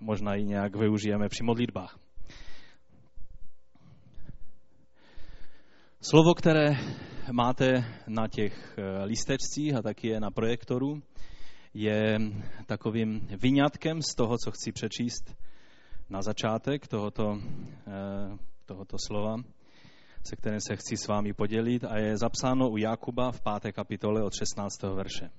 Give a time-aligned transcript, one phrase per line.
[0.00, 1.98] možná ji nějak využijeme při modlitbách.
[6.00, 6.76] Slovo, které
[7.32, 11.02] máte na těch eh, lístečcích a taky je na projektoru,
[11.74, 12.18] je
[12.66, 15.36] takovým vyňatkem z toho, co chci přečíst
[16.10, 17.38] na začátek tohoto,
[17.86, 19.36] eh, tohoto slova,
[20.28, 24.22] se kterým se chci s vámi podělit a je zapsáno u Jakuba v páté kapitole
[24.22, 24.94] od 16.
[24.94, 25.30] verše.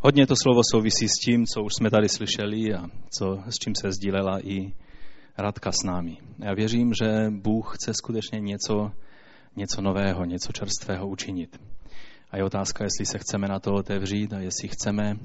[0.00, 2.86] Hodně to slovo souvisí s tím, co už jsme tady slyšeli a
[3.18, 4.72] co, s čím se sdílela i
[5.38, 6.16] Radka s námi.
[6.38, 8.90] Já věřím, že Bůh chce skutečně něco,
[9.56, 11.60] něco nového, něco čerstvého učinit.
[12.30, 15.16] A je otázka, jestli se chceme na to otevřít a jestli chceme,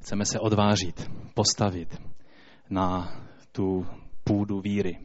[0.00, 2.02] chceme se odvážit, postavit
[2.70, 3.16] na
[3.52, 3.86] tu
[4.24, 4.98] půdu víry,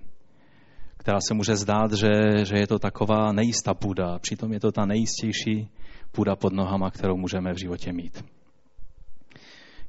[0.97, 4.85] která se může zdát, že, že je to taková nejistá půda, přitom je to ta
[4.85, 5.69] nejistější
[6.11, 8.36] půda pod nohama, kterou můžeme v životě mít.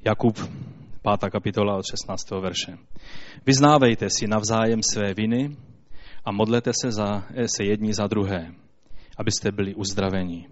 [0.05, 1.31] Jakub, 5.
[1.31, 2.31] kapitola od 16.
[2.31, 2.77] verše.
[3.45, 5.57] Vyznávejte si navzájem své viny
[6.25, 8.55] a modlete se, za, se jedni za druhé,
[9.17, 10.47] abyste byli uzdraveni.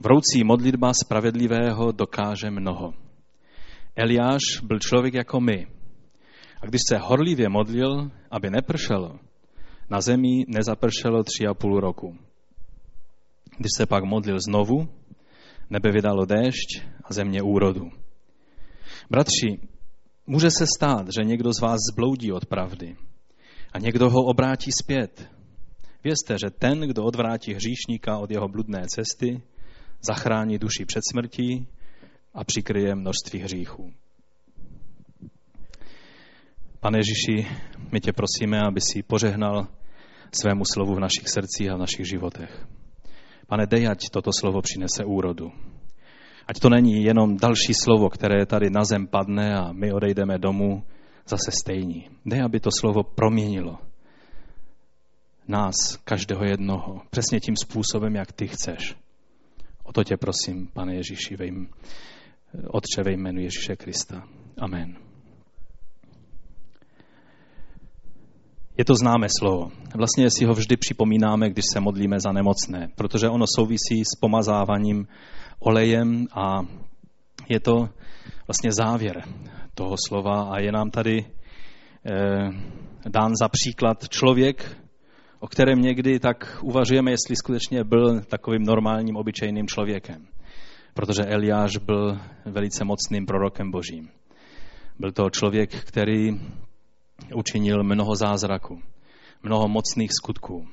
[0.00, 2.94] Vroucí modlitba spravedlivého dokáže mnoho.
[3.96, 5.66] Eliáš byl člověk jako my.
[6.62, 9.18] A když se horlivě modlil, aby nepršelo,
[9.90, 12.18] na zemi nezapršelo tři a půl roku.
[13.58, 14.88] Když se pak modlil znovu,
[15.70, 18.05] nebe vydalo déšť a země úrodu.
[19.10, 19.60] Bratři,
[20.26, 22.96] může se stát, že někdo z vás zbloudí od pravdy
[23.72, 25.30] a někdo ho obrátí zpět.
[26.04, 29.42] Vězte, že ten, kdo odvrátí hříšníka od jeho bludné cesty,
[30.06, 31.68] zachrání duši před smrtí
[32.34, 33.92] a přikryje množství hříchů.
[36.80, 37.56] Pane Ježíši,
[37.92, 39.68] my tě prosíme, aby si požehnal
[40.40, 42.66] svému slovu v našich srdcích a v našich životech.
[43.46, 45.52] Pane, dej, ať toto slovo přinese úrodu.
[46.46, 50.82] Ať to není jenom další slovo, které tady na zem padne a my odejdeme domů
[51.28, 52.08] zase stejní.
[52.26, 53.78] Dej, aby to slovo proměnilo
[55.48, 58.96] nás, každého jednoho, přesně tím způsobem, jak ty chceš.
[59.82, 61.68] O to tě prosím, pane Ježíši, ve jim,
[62.68, 64.22] Otče ve jménu Ježíše Krista.
[64.58, 64.96] Amen.
[68.78, 69.70] Je to známé slovo.
[69.94, 75.06] Vlastně si ho vždy připomínáme, když se modlíme za nemocné, protože ono souvisí s pomazáváním
[75.58, 76.60] olejem a
[77.48, 77.88] je to
[78.46, 79.22] vlastně závěr
[79.74, 81.24] toho slova a je nám tady
[82.06, 82.48] eh,
[83.08, 84.76] dán za příklad člověk,
[85.40, 90.26] o kterém někdy tak uvažujeme, jestli skutečně byl takovým normálním, obyčejným člověkem.
[90.94, 94.08] Protože Eliáš byl velice mocným prorokem božím.
[94.98, 96.40] Byl to člověk, který
[97.34, 98.82] učinil mnoho zázraků,
[99.42, 100.66] mnoho mocných skutků.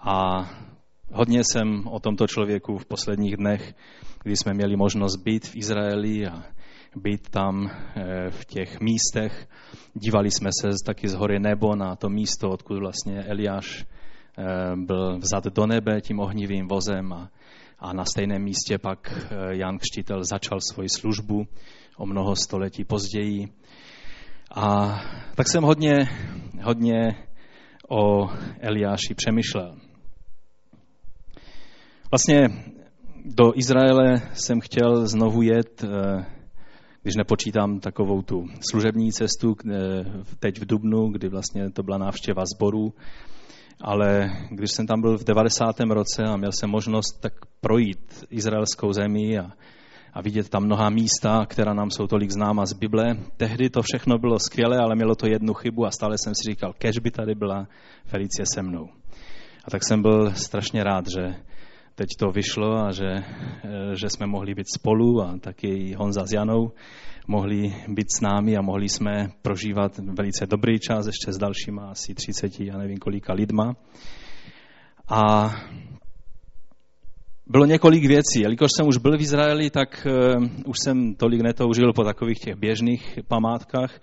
[0.00, 0.50] A
[1.14, 3.74] Hodně jsem o tomto člověku v posledních dnech,
[4.22, 6.42] kdy jsme měli možnost být v Izraeli a
[6.96, 9.48] být tam eh, v těch místech.
[9.94, 13.84] Dívali jsme se taky z hory nebo na to místo, odkud vlastně Eliáš
[14.38, 14.44] eh,
[14.76, 17.30] byl vzat do nebe tím ohnivým vozem a,
[17.78, 21.46] a na stejném místě pak eh, Jan Křtitel začal svoji službu
[21.96, 23.48] o mnoho století později.
[24.54, 25.00] A
[25.34, 26.08] tak jsem hodně,
[26.62, 27.16] hodně
[27.88, 28.28] o
[28.60, 29.91] Eliáši přemýšlel.
[32.12, 32.48] Vlastně
[33.24, 36.24] do Izraele jsem chtěl znovu jet, eh,
[37.02, 39.74] když nepočítám takovou tu služební cestu eh,
[40.38, 42.92] teď v Dubnu, kdy vlastně to byla návštěva sborů,
[43.80, 45.80] ale když jsem tam byl v 90.
[45.80, 49.50] roce a měl jsem možnost tak projít izraelskou zemi a,
[50.12, 54.18] a vidět tam mnoha místa, která nám jsou tolik známa z Bible, tehdy to všechno
[54.18, 57.34] bylo skvělé, ale mělo to jednu chybu a stále jsem si říkal, kež by tady
[57.34, 57.68] byla
[58.04, 58.88] Felicie se mnou.
[59.64, 61.34] A tak jsem byl strašně rád, že
[61.94, 66.32] teď to vyšlo a že, eh, že jsme mohli být spolu a taky Honza s
[66.32, 66.72] Janou
[67.28, 72.14] mohli být s námi a mohli jsme prožívat velice dobrý čas ještě s dalšíma asi
[72.14, 73.76] 30, já nevím kolika lidma.
[75.08, 75.50] A
[77.46, 78.40] bylo několik věcí.
[78.40, 82.56] Jelikož jsem už byl v Izraeli, tak uh, už jsem tolik netoužil po takových těch
[82.56, 84.00] běžných památkách,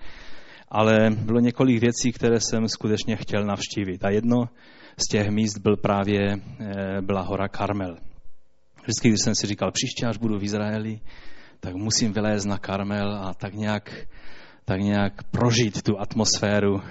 [0.71, 4.05] ale bylo několik věcí, které jsem skutečně chtěl navštívit.
[4.05, 4.49] A jedno
[4.97, 6.19] z těch míst byl právě,
[6.59, 7.97] eh, byla hora Karmel.
[8.81, 10.99] Vždycky, když jsem si říkal, příště, až budu v Izraeli,
[11.59, 14.07] tak musím vylézt na Karmel a tak nějak,
[14.65, 16.81] tak nějak prožít tu atmosféru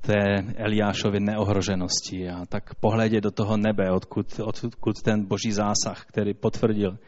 [0.00, 6.34] té Eliášovy neohroženosti a tak pohledět do toho nebe, odkud, odkud ten boží zásah, který
[6.34, 6.98] potvrdil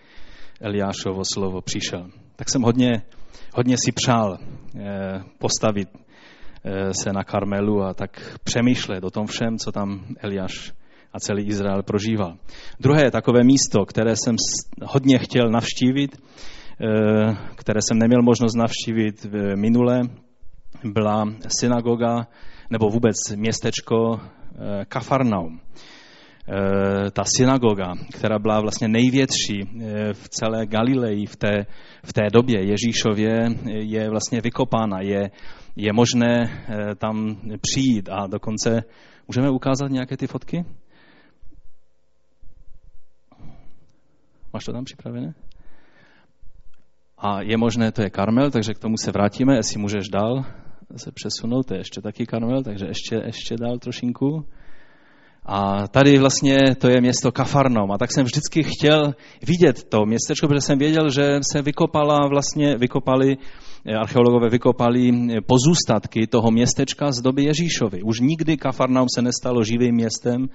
[0.61, 2.11] Eliášovo slovo, přišel.
[2.37, 3.03] Tak jsem hodně,
[3.55, 5.89] hodně si přál eh, postavit
[6.65, 10.73] Eh, se na Karmelu a tak přemýšlet o tom všem, co tam Eliáš
[11.13, 12.37] a celý Izrael prožíval.
[12.81, 14.37] Druhé takové místo, které jsem
[14.85, 20.01] hodně chtěl navštívit, eh, které jsem neměl možnost navštívit v minule,
[20.85, 21.25] byla
[21.61, 22.27] synagoga
[22.71, 24.21] nebo vůbec městečko
[24.89, 25.61] Kafarnaum.
[26.53, 29.63] Eh, ta synagoga, která byla vlastně největší
[30.13, 31.67] v celé Galileji v té,
[32.05, 35.31] v té době Ježíšově, je vlastně vykopána, je,
[35.77, 36.65] je možné
[36.99, 38.83] tam přijít a dokonce
[39.29, 40.65] můžeme ukázat nějaké ty fotky?
[44.53, 45.35] Máš to tam připravené?
[47.19, 50.45] A je možné, to je Karmel, takže k tomu se vrátíme, jestli můžeš dál
[50.97, 54.47] se přesunout, to je ještě taky Karmel, takže ještě, ještě dál trošinku.
[55.53, 57.93] A tady vlastně to je město Kafarnom.
[57.93, 59.15] A tak jsem vždycky chtěl
[59.47, 63.37] vidět to městečko, protože jsem věděl, že se vykopala vlastně, vykopali,
[64.01, 65.13] archeologové vykopali
[65.47, 68.03] pozůstatky toho městečka z doby Ježíšovy.
[68.03, 70.47] Už nikdy Kafarnaum se nestalo živým městem,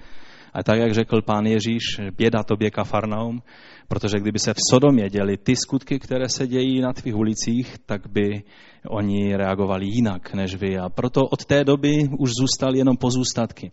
[0.56, 1.82] a tak, jak řekl pán Ježíš,
[2.16, 3.42] běda tobě Kafarnaum,
[3.88, 8.06] protože kdyby se v Sodomě děli ty skutky, které se dějí na tvých ulicích, tak
[8.06, 8.42] by
[8.88, 10.78] oni reagovali jinak než vy.
[10.78, 13.72] A proto od té doby už zůstaly jenom pozůstatky.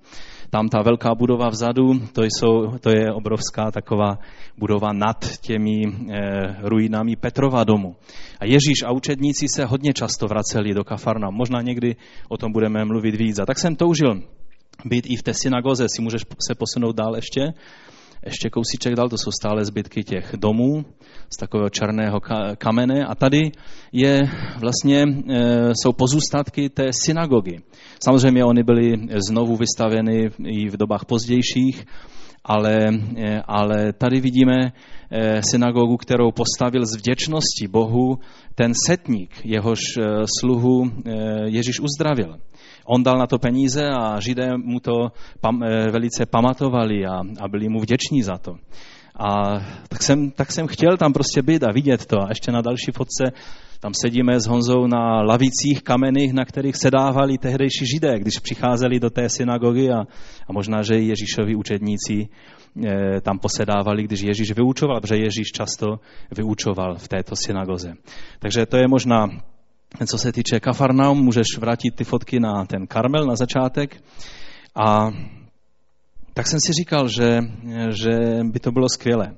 [0.54, 4.20] Tam ta velká budova vzadu, to, jsou, to je obrovská taková
[4.58, 7.96] budova nad těmi eh, ruinami Petrova domu.
[8.40, 11.30] A Ježíš a učedníci se hodně často vraceli do Kafarna.
[11.30, 11.96] Možná někdy
[12.30, 13.40] o tom budeme mluvit víc.
[13.40, 14.22] A tak jsem toužil
[14.86, 15.86] být i v té synagoze.
[15.96, 17.54] Si můžeš se posunout dál ještě?
[18.26, 20.86] Ještě kousíček dal, to jsou stále zbytky těch domů
[21.34, 22.22] z takového černého
[22.58, 23.06] kamene.
[23.06, 23.52] A tady
[23.92, 24.22] je
[24.60, 27.58] vlastně, e, jsou pozůstatky té synagogy.
[28.04, 28.94] Samozřejmě oni byly
[29.30, 31.86] znovu vystaveny i v dobách pozdějších,
[32.44, 32.78] ale,
[33.18, 34.72] e, ale tady vidíme
[35.12, 38.20] e, synagogu, kterou postavil z vděčnosti Bohu
[38.56, 39.80] ten setník, jehož
[40.40, 40.92] sluhu
[41.46, 42.38] Ježíš uzdravil.
[42.86, 47.48] On dal na to peníze a Židé mu to pam, eh, velice pamatovali a, a
[47.48, 48.56] byli mu vděční za to.
[49.16, 52.22] A tak jsem, tak jsem chtěl tam prostě být a vidět to.
[52.22, 53.24] A ještě na další fotce
[53.80, 59.10] tam sedíme s Honzou na lavicích kamenných, na kterých sedávali tehdejší židé, když přicházeli do
[59.10, 60.00] té synagogy a,
[60.48, 62.28] a možná, že i Ježíšovi učedníci
[62.86, 66.00] e, tam posedávali, když Ježíš vyučoval, protože Ježíš často
[66.38, 67.94] vyučoval v této synagoze.
[68.40, 69.28] Takže to je možná
[70.08, 74.04] co se týče Kafarnaum, můžeš vrátit ty fotky na ten Karmel na začátek.
[74.76, 75.12] A
[76.34, 77.40] tak jsem si říkal, že,
[77.90, 79.36] že by to bylo skvělé.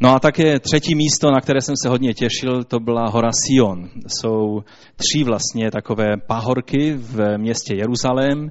[0.00, 3.88] No a také třetí místo, na které jsem se hodně těšil, to byla hora Sion.
[4.06, 4.62] Jsou
[4.96, 8.50] tři vlastně takové pahorky v městě Jeruzalém.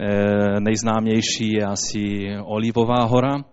[0.00, 3.44] Eh, nejznámější je asi Olivová hora.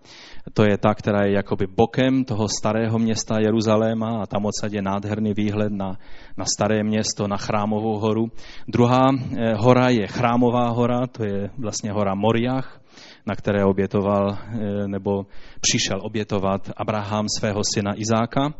[0.52, 4.82] To je ta, která je jakoby bokem toho starého města Jeruzaléma a tam odsaď je
[4.82, 5.98] nádherný výhled na,
[6.36, 8.26] na staré město, na chrámovou horu.
[8.68, 12.80] Druhá eh, hora je chrámová hora, to je vlastně hora Moriach,
[13.26, 15.26] na které obětoval eh, nebo
[15.60, 18.54] přišel obětovat Abraham svého syna Izáka.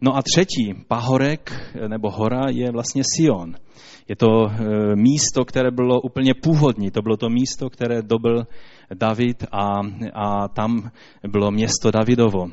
[0.00, 3.54] No a třetí pahorek eh, nebo hora je vlastně Sion.
[4.08, 4.50] Je to
[4.94, 6.90] místo, které bylo úplně původní.
[6.90, 8.46] To bylo to místo, které dobil
[8.94, 9.80] David a,
[10.14, 10.90] a tam
[11.28, 12.48] bylo město Davidovo.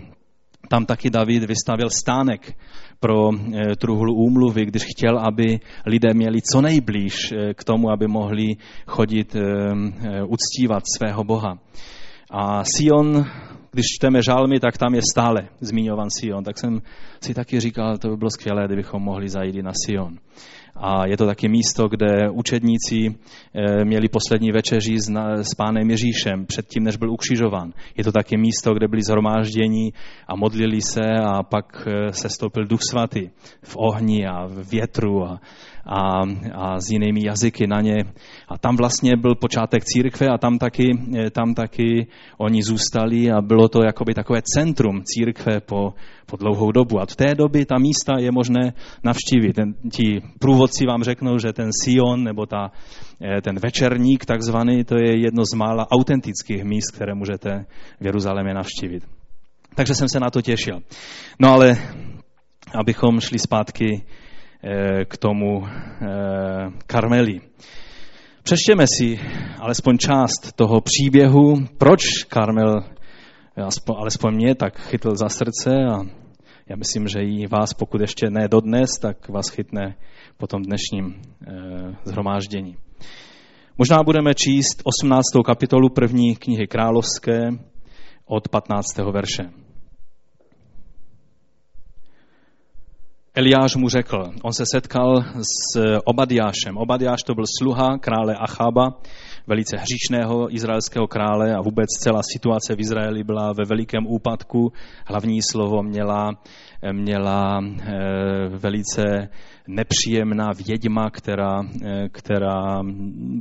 [0.69, 2.57] Tam taky David vystavil stánek
[2.99, 8.07] pro e, truhlu úmluvy, když chtěl, aby lidé měli co nejblíž e, k tomu, aby
[8.07, 8.55] mohli
[8.87, 9.41] chodit e,
[10.23, 11.59] uctívat svého Boha.
[12.31, 13.25] A Sion,
[13.71, 16.43] když čteme žalmy, tak tam je stále zmiňovan Sion.
[16.43, 16.81] Tak jsem
[17.21, 20.17] si taky říkal, to by bylo skvělé, kdybychom mohli zajít na Sion.
[20.83, 23.15] A je to taky místo, kde učedníci
[23.55, 27.73] eh, měli poslední večeři s, pánem Ježíšem předtím, než byl ukřižován.
[27.97, 29.93] Je to taky místo, kde byli zhromáždění
[30.27, 33.29] a modlili se a pak eh, se stoupil duch svatý
[33.63, 35.39] v ohni a v větru a,
[35.85, 36.21] a,
[36.53, 37.97] a s jinými jazyky na ně.
[38.47, 42.07] A tam vlastně byl počátek církve a tam taky, eh, tam taky
[42.37, 45.93] oni zůstali a bylo to jakoby takové centrum církve po,
[46.25, 46.99] po dlouhou dobu.
[46.99, 48.73] A v té doby ta místa je možné
[49.03, 49.53] navštívit.
[49.53, 50.21] Ten, ti
[50.71, 52.71] průvodci vám řeknou, že ten Sion nebo ta,
[53.21, 57.65] eh, ten večerník takzvaný, to je jedno z mála autentických míst, které můžete
[57.99, 59.03] v Jeruzalémě navštívit.
[59.75, 60.81] Takže jsem se na to těšil.
[61.39, 61.77] No ale
[62.73, 64.03] abychom šli zpátky
[64.63, 67.41] Eh, k tomu eh, Karmeli.
[68.43, 69.19] Přečtěme si
[69.59, 72.83] alespoň část toho příběhu, proč Karmel,
[73.97, 76.20] alespoň mě, tak chytl za srdce a
[76.69, 79.95] já myslím, že i vás, pokud ještě ne dodnes, tak vás chytne
[80.37, 81.51] po tom dnešním eh,
[82.03, 82.75] zhromáždění.
[83.77, 85.23] Možná budeme číst 18.
[85.45, 87.49] kapitolu první knihy královské
[88.25, 88.97] od 15.
[89.11, 89.43] verše.
[93.33, 96.77] Eliáš mu řekl, on se setkal s Obadiášem.
[96.77, 99.01] Obadiáš to byl sluha krále Achaba,
[99.47, 104.73] velice hříšného izraelského krále a vůbec celá situace v Izraeli byla ve velikém úpadku.
[105.05, 106.31] Hlavní slovo měla,
[106.91, 107.91] měla eh,
[108.49, 109.29] velice
[109.67, 112.81] nepříjemná vědma, která, eh, která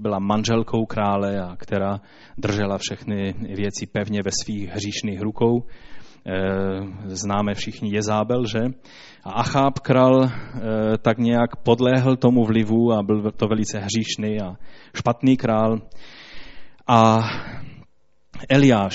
[0.00, 2.00] byla manželkou krále a která
[2.38, 5.62] držela všechny věci pevně ve svých hříšných rukou.
[6.27, 8.61] Eh, známe všichni Jezábel, že?
[9.25, 10.31] A Acháb král eh,
[10.99, 14.57] tak nějak podléhl tomu vlivu a byl to velice hříšný a
[14.95, 15.79] špatný král.
[16.87, 17.19] A
[18.49, 18.95] Eliáš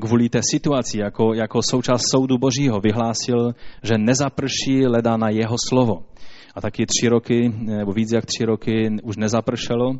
[0.00, 6.02] kvůli té situaci, jako, jako součást soudu božího, vyhlásil, že nezaprší leda na jeho slovo.
[6.54, 9.92] A taky tři roky, nebo víc jak tři roky už nezapršelo.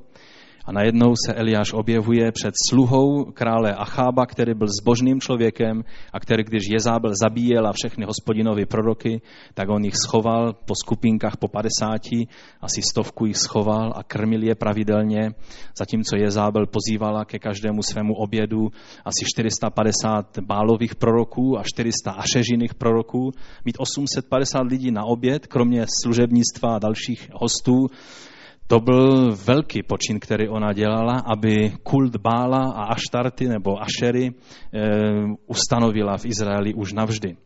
[0.69, 6.45] A najednou se Eliáš objevuje před sluhou krále Achába, který byl zbožným člověkem a který,
[6.45, 9.21] když Jezábel zabíjel a všechny hospodinovi proroky,
[9.55, 12.01] tak on jich schoval po skupinkách po 50,
[12.61, 15.31] asi stovku jich schoval a krmil je pravidelně,
[15.79, 18.69] zatímco Jezábel pozývala ke každému svému obědu
[19.05, 23.31] asi 450 bálových proroků a 400 ašežiných proroků,
[23.65, 27.87] mít 850 lidí na oběd, kromě služebnictva a dalších hostů,
[28.69, 34.33] to byl velký počin, který ona dělala, aby kult Bála a Aštarty nebo Ašery e,
[35.47, 37.37] ustanovila v Izraeli už navždy.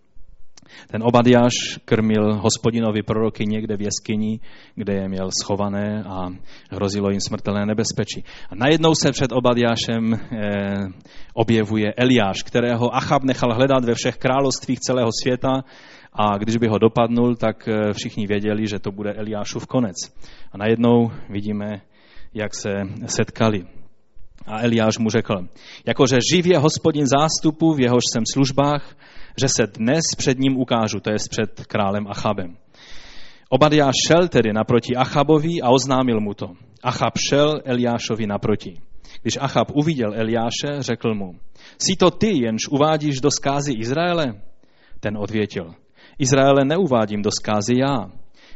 [0.90, 1.52] Ten Obadiáš
[1.84, 4.40] krmil hospodinovi proroky někde v jeskyni,
[4.74, 6.28] kde je měl schované a
[6.70, 8.24] hrozilo jim smrtelné nebezpečí.
[8.50, 10.18] A najednou se před Obadiášem e,
[11.34, 15.64] objevuje Eliáš, kterého Achab nechal hledat ve všech královstvích celého světa
[16.12, 19.96] a když by ho dopadnul, tak eh, všichni věděli, že to bude Eliášův konec.
[20.52, 21.80] A najednou vidíme,
[22.34, 22.70] jak se
[23.06, 23.66] setkali.
[24.46, 25.34] A Eliáš mu řekl,
[25.86, 28.96] jakože živě hospodin zástupu, v jehož jsem službách,
[29.40, 32.56] že se dnes před ním ukážu, to je před králem Achabem.
[33.48, 36.46] Obadiáš šel tedy naproti Achabovi a oznámil mu to.
[36.82, 38.80] Achab šel Eliášovi naproti.
[39.22, 41.34] Když Achab uviděl Eliáše, řekl mu,
[41.78, 44.40] jsi to ty, jenž uvádíš do skázy Izraele?
[45.00, 45.74] Ten odvětil,
[46.22, 48.10] Izraele neuvádím do zkázy já,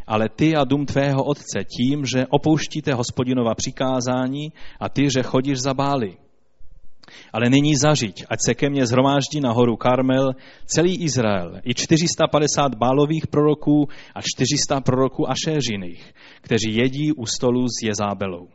[0.07, 5.59] ale ty a dům tvého otce tím, že opouštíte hospodinova přikázání a ty, že chodíš
[5.59, 6.17] za bály.
[7.33, 10.33] Ale nyní zažiť, ať se ke mně zhromáždí na horu Karmel
[10.67, 17.87] celý Izrael, i 450 bálových proroků a 400 proroků Ašéřiných, kteří jedí u stolu s
[17.87, 18.49] Jezábelou.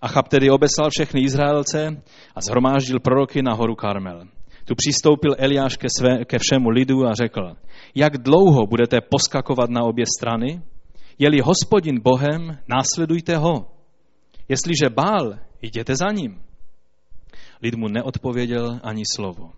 [0.00, 2.02] Achab tedy obeslal všechny Izraelce
[2.34, 4.26] a zhromáždil proroky na horu Karmel.
[4.64, 7.56] Tu přistoupil Eliáš ke, své, ke všemu lidu a řekl,
[7.94, 10.62] jak dlouho budete poskakovat na obě strany?
[11.18, 13.70] Je-li hospodin Bohem, následujte ho.
[14.48, 16.42] Jestliže bál, jděte za ním.
[17.62, 19.50] Lid mu neodpověděl ani slovo.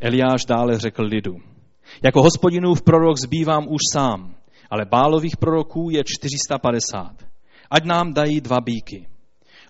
[0.00, 1.36] Eliáš dále řekl lidu,
[2.02, 4.34] jako hospodinův prorok zbývám už sám,
[4.70, 7.12] ale bálových proroků je 450.
[7.70, 9.06] Ať nám dají dva bíky.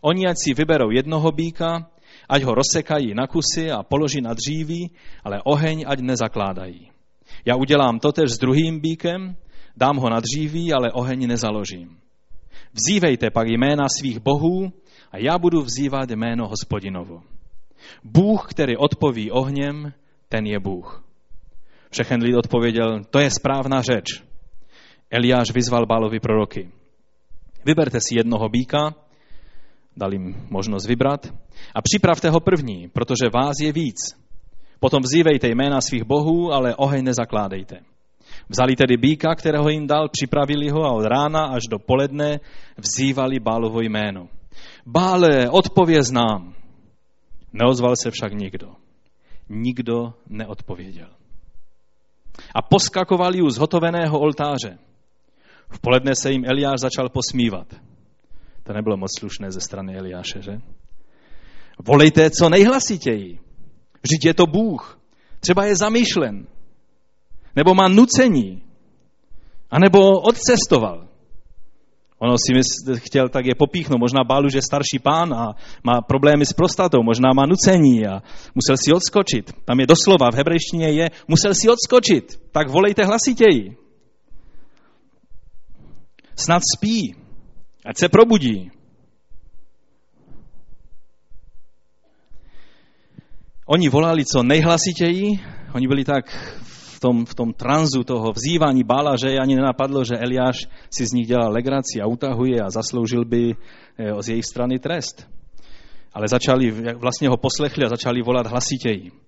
[0.01, 1.91] Oni ať si vyberou jednoho býka
[2.29, 4.91] ať ho rozsekají na kusy a položí na dříví,
[5.25, 6.91] ale oheň ať nezakládají.
[7.45, 9.37] Já udělám totež s druhým bíkem,
[9.77, 11.99] dám ho na dříví, ale oheň nezaložím.
[12.73, 14.73] Vzívejte pak jména svých bohů
[15.13, 17.23] a já budu vzývat jméno hospodinovo.
[18.05, 19.93] Bůh, který odpoví ohněm,
[20.29, 21.05] ten je Bůh.
[21.91, 24.23] Všechen lid odpověděl, to je správná řeč.
[25.11, 26.71] Eliáš vyzval Bálovi proroky.
[27.65, 28.95] Vyberte si jednoho býka,
[29.97, 31.27] dal jim možnost vybrat,
[31.75, 33.97] a připravte ho první, protože vás je víc.
[34.81, 37.77] Potom vzývejte jména svých bohů, ale oheň nezakládejte.
[38.49, 42.41] Vzali tedy býka, kterého jim dal, připravili ho a od rána až do poledne
[42.77, 44.29] vzývali Bálovo jméno.
[44.87, 46.55] Bále, odpověz nám.
[47.53, 48.73] Neozval se však nikdo.
[49.49, 51.09] Nikdo neodpověděl.
[52.55, 54.79] A poskakovali u zhotoveného oltáře.
[55.71, 57.67] V poledne se jim Eliáš začal posmívat.
[58.67, 60.61] To nebylo moc slušné ze strany Eliáše, že?
[61.79, 63.39] Volejte co nejhlasitěji.
[64.03, 65.01] Vždyť je to Bůh.
[65.41, 66.47] Třeba je zamýšlen.
[67.57, 68.63] Nebo má nucení.
[69.71, 71.09] A nebo odcestoval.
[72.19, 74.01] Ono si mysl, chtěl, tak je popíchnout.
[74.01, 75.55] Možná bálu, že je starší pán a
[75.85, 77.03] má problémy s prostatou.
[77.03, 78.23] Možná má nucení a
[78.55, 79.53] musel si odskočit.
[79.65, 82.41] Tam je doslova, v hebrejštině je, musel si odskočit.
[82.53, 83.77] Tak volejte hlasitěji.
[86.37, 87.26] Snad spí.
[87.87, 88.71] Ať se probudí.
[93.67, 95.39] Oni volali co nejhlasitěji,
[95.75, 96.27] oni byli tak
[96.97, 100.57] v tom, v tom tranzu toho vzývání bála, že ani nenapadlo, že Eliáš
[100.91, 105.29] si z nich dělal legraci a utahuje a zasloužil by eh, z jejich strany trest.
[106.15, 109.26] Ale začali, vlastně ho poslechli a začali volat hlasitěji.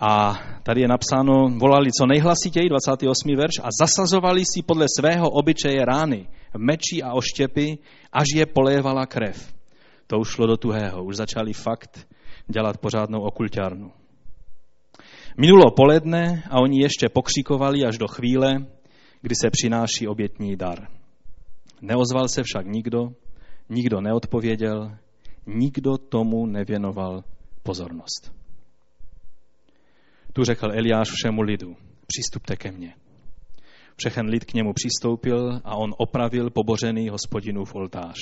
[0.00, 3.36] A tady je napsáno, volali co nejhlasitěji, 28.
[3.36, 6.28] verš, a zasazovali si podle svého obyčeje rány,
[6.58, 7.78] meči a oštěpy,
[8.12, 9.54] až je polévala krev.
[10.06, 12.08] To už šlo do tuhého, už začali fakt
[12.48, 13.92] dělat pořádnou okulťárnu.
[15.38, 18.66] Minulo poledne a oni ještě pokřikovali až do chvíle,
[19.22, 20.88] kdy se přináší obětní dar.
[21.82, 23.08] Neozval se však nikdo,
[23.68, 24.96] nikdo neodpověděl,
[25.46, 27.24] nikdo tomu nevěnoval
[27.62, 28.39] pozornost.
[30.40, 32.94] Tu řekl Eliáš všemu lidu, přistupte ke mně.
[33.96, 38.16] Všechen lid k němu přistoupil a on opravil pobořený hospodinův oltář.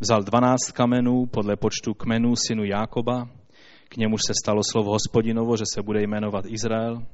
[0.00, 3.28] Vzal dvanáct kamenů podle počtu kmenů synu Jákoba,
[3.88, 7.06] k němuž se stalo slovo hospodinovo, že se bude jmenovat Izrael.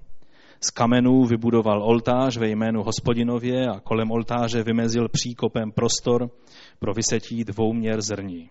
[0.61, 6.30] Z kamenů vybudoval oltář ve jménu hospodinově a kolem oltáře vymezil příkopem prostor
[6.78, 8.50] pro vysetí dvouměr zrní.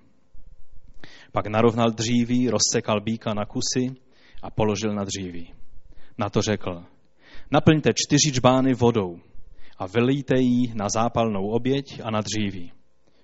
[1.31, 4.08] Pak narovnal dříví, rozsekal býka na kusy
[4.41, 5.53] a položil na dříví.
[6.17, 6.83] Na to řekl,
[7.51, 9.19] naplňte čtyři čbány vodou
[9.77, 12.71] a vylejte ji na zápalnou oběť a na dříví.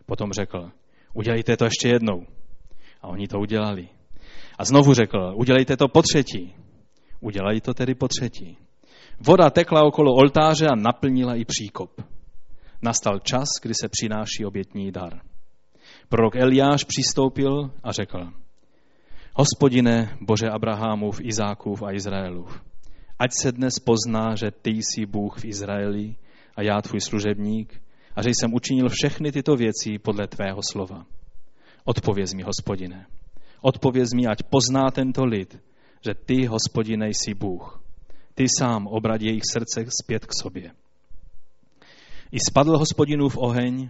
[0.06, 0.72] Potom řekl,
[1.14, 2.26] udělejte to ještě jednou.
[3.02, 3.90] A oni to udělali.
[4.58, 6.56] A znovu řekl, udělejte to po třetí.
[7.20, 8.58] Udělají to tedy po třetí.
[9.20, 12.02] Voda tekla okolo oltáře a naplnila i příkop.
[12.82, 15.22] Nastal čas, kdy se přináší obětní dar.
[16.10, 18.32] Prorok Eliáš přistoupil a řekl,
[19.38, 22.62] Hospodine, Bože Abrahamův, Izákův a Izraelův,
[23.20, 26.16] ať se dnes pozná, že ty jsi Bůh v Izraeli
[26.56, 27.82] a já tvůj služebník
[28.16, 31.06] a že jsem učinil všechny tyto věci podle tvého slova.
[31.84, 33.06] Odpověz mi, hospodine.
[33.62, 35.60] Odpověz mi, ať pozná tento lid,
[36.06, 37.84] že ty, hospodine, jsi Bůh.
[38.36, 40.72] Ty sám obrať jejich srdce zpět k sobě.
[42.32, 43.90] I spadl hospodinův oheň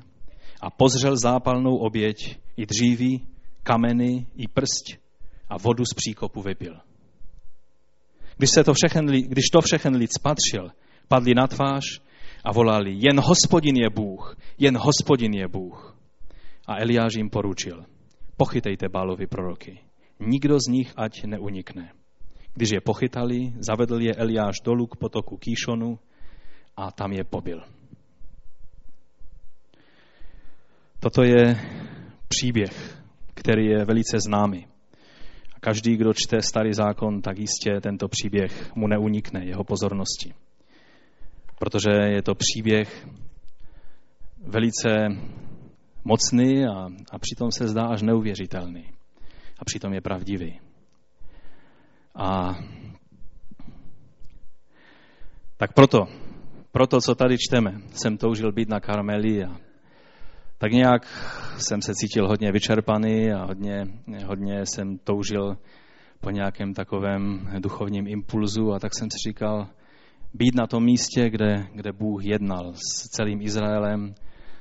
[0.61, 3.27] a pozřel zápalnou oběť, i dříví,
[3.63, 5.04] kameny, i prst
[5.49, 6.77] a vodu z příkopu vypil.
[8.37, 10.71] Když, se to všechen, když to všechen lid spatřil,
[11.07, 12.01] padli na tvář
[12.43, 15.97] a volali, jen hospodin je Bůh, jen hospodin je Bůh.
[16.67, 17.85] A Eliáš jim poručil,
[18.37, 19.79] pochytejte Bálovi proroky,
[20.19, 21.91] nikdo z nich ať neunikne.
[22.53, 25.99] Když je pochytali, zavedl je Eliáš dolů k potoku Kýšonu
[26.77, 27.63] a tam je pobil.
[30.99, 31.59] Toto je
[32.27, 33.01] příběh,
[33.33, 34.67] který je velice známý.
[35.65, 40.33] Každý, kdo čte starý zákon, tak jistě tento příběh mu neunikne jeho pozornosti.
[41.59, 43.07] Protože je to příběh
[44.47, 45.07] velice
[46.03, 48.85] mocný a, a přitom se zdá až neuvěřitelný.
[49.59, 50.59] A přitom je pravdivý.
[52.15, 52.55] A
[55.57, 56.07] tak proto,
[56.71, 59.57] proto, co tady čteme, jsem toužil být na Karmeli a
[60.65, 61.07] tak nějak
[61.57, 63.83] jsem se cítil hodně vyčerpaný a hodně,
[64.25, 65.57] hodně jsem toužil
[66.19, 69.67] po nějakém takovém duchovním impulzu a tak jsem si říkal,
[70.33, 74.15] být na tom místě, kde, kde Bůh jednal s celým Izraelem,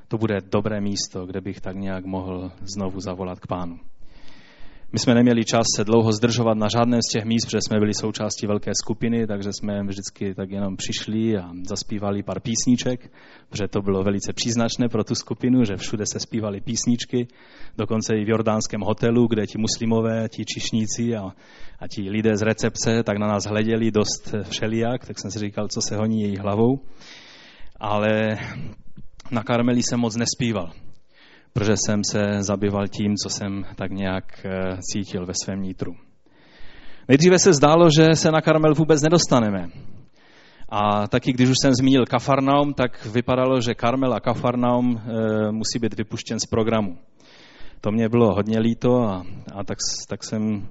[0.09, 3.79] to bude dobré místo, kde bych tak nějak mohl znovu zavolat k pánu.
[4.95, 7.95] My jsme neměli čas se dlouho zdržovat na žádném z těch míst, protože jsme byli
[7.95, 13.13] součástí velké skupiny, takže jsme vždycky tak jenom přišli a zaspívali pár písniček,
[13.49, 17.27] protože to bylo velice příznačné pro tu skupinu, že všude se zpívaly písničky,
[17.79, 21.33] dokonce i v jordánském hotelu, kde ti muslimové, ti čišníci a,
[21.79, 25.69] a ti lidé z recepce tak na nás hleděli dost všelijak, tak jsem si říkal,
[25.69, 26.81] co se honí její hlavou.
[27.81, 28.39] Ale
[29.31, 30.84] na Karmeli jsem moc nespíval
[31.55, 35.93] protože jsem se zabýval tím, co jsem tak nějak eh, cítil ve svém nitru.
[37.09, 39.69] Nejdříve se zdálo, že se na Karmel vůbec nedostaneme.
[40.69, 45.79] A taky, když už jsem zmínil Kafarnaum, tak vypadalo, že Karmel a Kafarnaum e, musí
[45.79, 46.99] být vypuštěn z programu.
[47.81, 49.23] To mě bylo hodně líto a,
[49.55, 50.69] a tak, tak jsem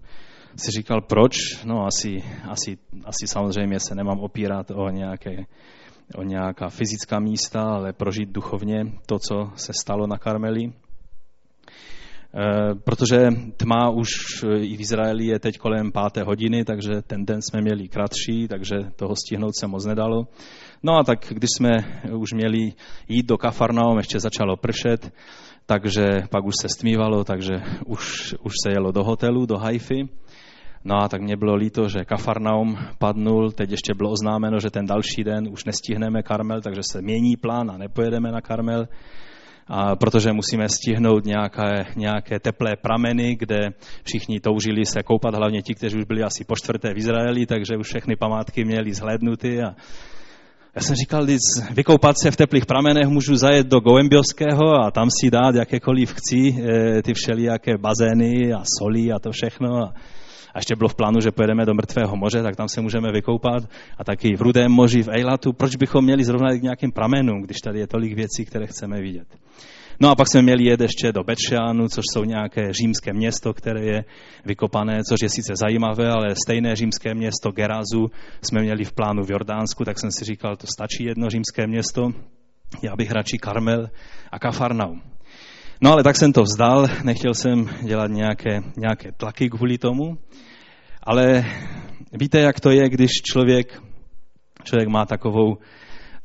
[0.56, 1.36] si říkal, proč?
[1.66, 5.46] No asi, asi, asi samozřejmě se nemám opírat o nějaké
[6.16, 10.64] o nějaká fyzická místa, ale prožít duchovně to, co se stalo na Karmeli.
[10.66, 10.72] E,
[12.76, 14.10] protože tma už
[14.60, 18.76] i v Izraeli je teď kolem páté hodiny, takže ten den jsme měli kratší, takže
[18.96, 20.28] toho stihnout se moc nedalo.
[20.84, 21.70] No a tak když jsme
[22.16, 22.74] už měli
[23.08, 25.14] jít do Kafarnaum, ještě začalo pršet,
[25.66, 27.54] takže pak už se stmívalo, takže
[27.86, 30.10] už, už se jelo do hotelu, do Haify.
[30.86, 34.86] No a tak mě bylo líto, že Kafarnaum padnul, teď ještě bylo oznámeno, že ten
[34.86, 38.88] další den už nestihneme Karmel, takže se mění plán a nepojedeme na Karmel,
[39.68, 43.70] a protože musíme stihnout nějaké, nějaké teplé prameny, kde
[44.04, 47.78] všichni toužili se koupat, hlavně ti, kteří už byli asi po čtvrté v Izraeli, takže
[47.78, 49.76] už všechny památky měli zhlédnuty a
[50.76, 51.38] já jsem říkal, když
[51.74, 56.56] vykoupat se v teplých pramenech můžu zajet do Goembiovského a tam si dát jakékoliv chci,
[56.58, 59.78] eh, ty všelijaké bazény a soli a to všechno.
[59.78, 59.94] A
[60.54, 63.64] A ještě bylo v plánu, že pojedeme do Mrtvého moře, tak tam se můžeme vykoupat.
[63.98, 65.54] A taky v Rudém moři, v Eilatu.
[65.54, 69.28] Proč bychom měli zrovna k nějakým pramenům, když tady je tolik věcí, které chceme vidět?
[70.00, 73.86] No a pak jsme měli jet ještě do Betšeanu, což jsou nějaké římské město, které
[73.86, 74.06] je
[74.46, 78.08] vykopané, což je sice zajímavé, ale stejné římské město Gerazu
[78.42, 82.12] jsme měli v plánu v Jordánsku, tak jsem si říkal, to stačí jedno římské město,
[82.82, 83.90] já bych radši Karmel
[84.32, 85.13] a Kafarnaum.
[85.82, 90.18] No ale tak jsem to vzdal, nechtěl jsem dělat nějaké, nějaké tlaky kvůli tomu,
[91.04, 91.46] ale
[92.14, 93.82] víte, jak to je, když člověk,
[94.64, 95.58] člověk má takovou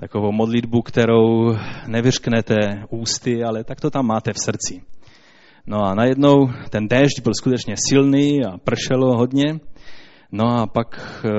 [0.00, 1.56] takovou modlitbu, kterou
[1.86, 2.56] nevyřknete
[2.90, 4.82] ústy, ale tak to tam máte v srdci.
[5.66, 9.58] No a najednou ten déšť byl skutečně silný a pršelo hodně.
[10.32, 11.30] No a pak e,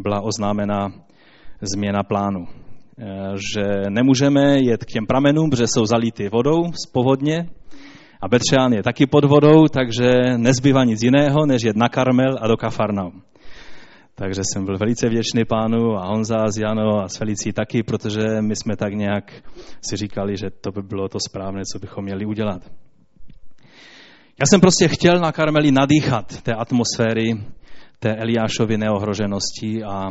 [0.00, 0.92] byla oznámena
[1.60, 2.46] změna plánu.
[2.98, 7.48] E, že nemůžeme jet k těm pramenům, protože jsou zality vodou z povodně
[8.20, 12.48] a Betřeán je taky pod vodou, takže nezbývá nic jiného, než jet na Karmel a
[12.48, 13.22] do Kafarnaum.
[14.14, 18.22] Takže jsem byl velice vděčný pánu a Honza s Jano a s Felicí taky, protože
[18.40, 19.32] my jsme tak nějak
[19.88, 22.62] si říkali, že to by bylo to správné, co bychom měli udělat.
[24.40, 27.40] Já jsem prostě chtěl na Karmeli nadýchat té atmosféry,
[27.98, 30.08] té Eliášovy neohroženosti a,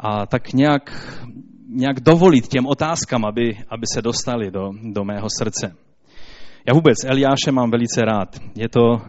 [0.00, 1.16] a tak nějak,
[1.70, 5.76] nějak dovolit těm otázkám, aby, aby se dostali do, do mého srdce.
[6.68, 8.38] Já vůbec Eliáše mám velice rád.
[8.56, 9.00] Je to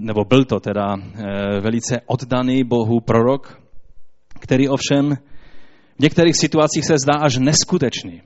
[0.00, 3.60] nebo byl to teda eh, velice oddaný Bohu prorok,
[4.40, 5.16] který ovšem
[5.96, 8.22] v některých situacích se zdá až neskutečný.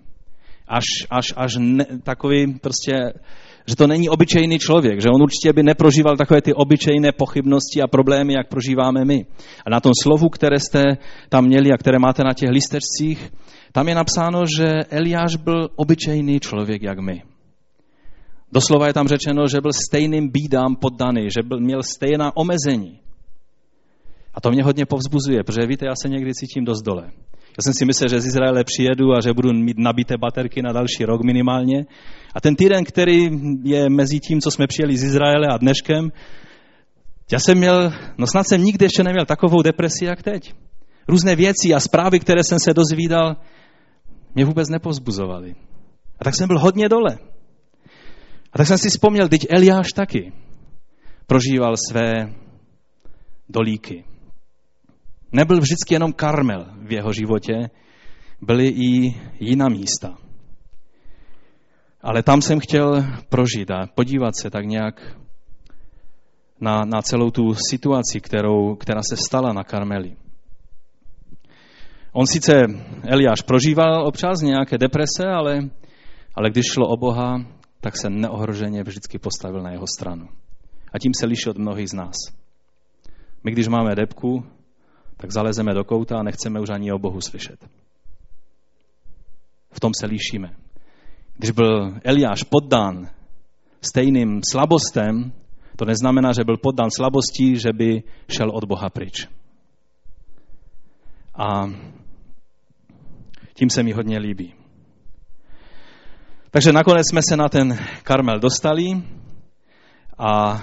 [0.69, 2.93] Až, až, až ne, takový prostě,
[3.69, 7.87] že to není obyčejný člověk, že on určitě by neprožíval takové ty obyčejné pochybnosti a
[7.87, 9.27] problémy, jak prožíváme my.
[9.67, 10.85] A na tom slovu, které jste
[11.29, 13.33] tam měli a které máte na těch listečcích,
[13.73, 17.23] tam je napsáno, že Eliáš byl obyčejný člověk, jak my.
[18.53, 23.01] Doslova je tam řečeno, že byl stejným bídám poddaný, že byl, měl stejná omezení.
[24.35, 27.11] A to mě hodně povzbuzuje, protože víte, já se někdy cítím dost dole.
[27.59, 30.73] Já jsem si myslel, že z Izraele přijedu a že budu mít nabité baterky na
[30.73, 31.87] další rok minimálně.
[32.35, 33.29] A ten týden, který
[33.63, 36.11] je mezi tím, co jsme přijeli z Izraele a dneškem,
[37.33, 40.55] já jsem měl, no snad jsem nikdy ještě neměl takovou depresi, jak teď.
[41.09, 43.37] Různé věci a zprávy, které jsem se dozvídal,
[44.35, 45.55] mě vůbec nepovzbuzovaly.
[46.21, 47.19] A tak jsem byl hodně dole.
[48.53, 50.33] A tak jsem si vzpomněl, teď Eliáš taky
[51.27, 52.33] prožíval své
[53.49, 54.05] dolíky.
[55.33, 57.71] Nebyl vždycky jenom Karmel v jeho životě,
[58.41, 60.19] byly i jiná místa.
[62.03, 65.17] Ale tam jsem chtěl prožít a podívat se tak nějak
[66.61, 70.17] na, na celou tu situaci, kterou, která se stala na Karmeli.
[72.13, 72.63] On sice,
[73.09, 75.59] Eliáš, prožíval občas nějaké deprese, ale,
[76.35, 77.45] ale když šlo o Boha,
[77.81, 80.29] tak se neohroženě vždycky postavil na jeho stranu.
[80.93, 82.17] A tím se liší od mnohých z nás.
[83.45, 84.45] My, když máme depku,
[85.19, 87.59] tak zalezeme do kouta a nechceme už ani o Bohu slyšet.
[89.71, 90.51] V tom se líšíme.
[91.37, 93.11] Když byl Eliáš poddán
[93.81, 95.33] stejným slabostem,
[95.77, 99.29] to neznamená, že byl poddán slabostí, že by šel od Boha pryč.
[101.35, 101.71] A
[103.55, 104.55] tím se mi hodně líbí.
[106.51, 109.03] Takže nakonec jsme se na ten Karmel dostali
[110.19, 110.63] a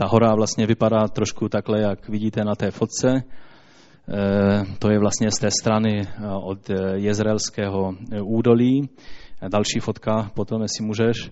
[0.00, 3.08] ta hora vlastně vypadá trošku takhle, jak vidíte na té fotce.
[3.08, 3.22] E,
[4.78, 6.06] to je vlastně z té strany e,
[6.42, 8.88] od jezraelského údolí.
[9.48, 11.30] Další fotka potom, jestli můžeš,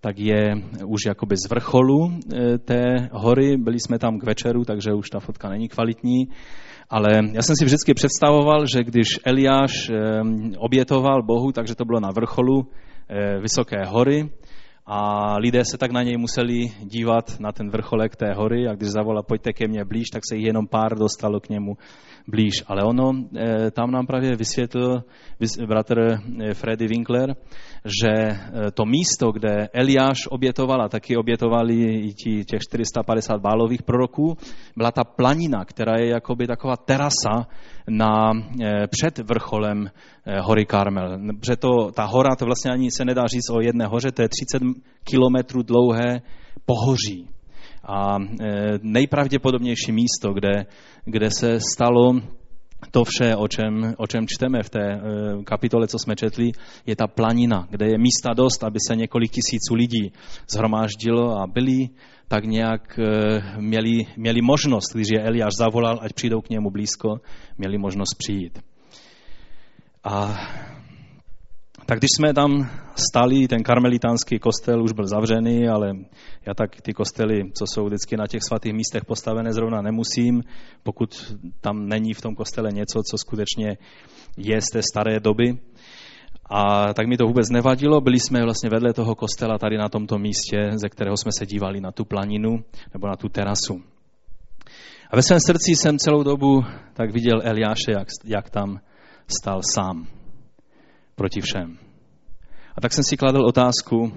[0.00, 0.54] tak je
[0.86, 3.56] už jakoby z vrcholu e, té hory.
[3.56, 6.28] Byli jsme tam k večeru, takže už ta fotka není kvalitní.
[6.90, 9.90] Ale já jsem si vždycky představoval, že když Eliáš
[10.58, 12.66] obětoval Bohu, takže to bylo na vrcholu
[13.40, 14.30] vysoké hory
[14.92, 18.88] a lidé se tak na něj museli dívat na ten vrcholek té hory a když
[18.88, 21.76] zavolal pojďte ke mně blíž, tak se jich jenom pár dostalo k němu
[22.28, 22.64] blíž.
[22.66, 25.02] Ale ono, eh, tam nám právě vysvětlil
[25.66, 27.36] bratr eh, Freddy Winkler,
[27.84, 33.82] že eh, to místo, kde Eliáš obětoval a taky obětovali i ti, těch 450 bálových
[33.82, 34.36] proroků,
[34.76, 37.46] byla ta planina, která je jakoby taková terasa
[37.88, 38.32] na,
[38.90, 39.90] před vrcholem
[40.40, 41.18] hory Karmel.
[41.40, 44.28] Protože to, ta hora, to vlastně ani se nedá říct o jedné hoře, to je
[44.28, 44.62] 30
[45.04, 46.22] kilometrů dlouhé
[46.64, 47.28] pohoří.
[47.84, 48.16] A
[48.82, 50.66] nejpravděpodobnější místo, kde,
[51.04, 52.20] kde se stalo
[52.90, 55.00] to vše, o čem, o čem čteme v té eh,
[55.44, 56.52] kapitole, co jsme četli,
[56.86, 60.12] je ta planina, kde je místa dost, aby se několik tisíců lidí
[60.50, 61.88] zhromáždilo a byli
[62.28, 67.20] tak nějak eh, měli, měli možnost, když je Eliáš zavolal, ať přijdou k němu blízko,
[67.58, 68.58] měli možnost přijít.
[70.04, 70.34] A
[71.90, 75.92] tak když jsme tam stali, ten karmelitánský kostel už byl zavřený, ale
[76.46, 80.42] já tak ty kostely, co jsou vždycky na těch svatých místech postavené, zrovna nemusím,
[80.82, 83.78] pokud tam není v tom kostele něco, co skutečně
[84.36, 85.58] je z té staré doby.
[86.50, 90.18] A tak mi to vůbec nevadilo, byli jsme vlastně vedle toho kostela tady na tomto
[90.18, 93.82] místě, ze kterého jsme se dívali na tu planinu nebo na tu terasu.
[95.10, 96.62] A ve svém srdci jsem celou dobu
[96.94, 98.80] tak viděl Eliáše, jak, jak tam
[99.26, 100.19] stál sám
[101.20, 101.78] proti všem.
[102.76, 104.12] A tak jsem si kladl otázku,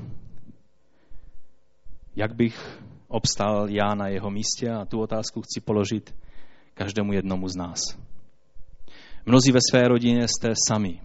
[2.16, 6.16] jak bych obstál já na jeho místě a tu otázku chci položit
[6.74, 7.80] každému jednomu z nás.
[9.26, 11.02] Mnozí ve své rodině jste sami,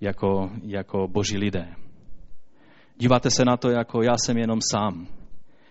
[0.00, 1.74] jako, jako boží lidé.
[2.96, 5.06] Díváte se na to, jako já jsem jenom sám.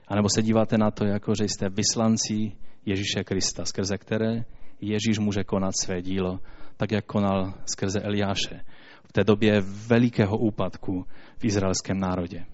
[0.07, 2.51] A nebo se díváte na to, jako že jste vyslanci
[2.85, 4.43] Ježíše Krista, skrze které
[4.81, 6.39] Ježíš může konat své dílo,
[6.77, 8.61] tak jak konal skrze Eliáše
[9.09, 11.05] v té době velikého úpadku
[11.37, 12.45] v izraelském národě.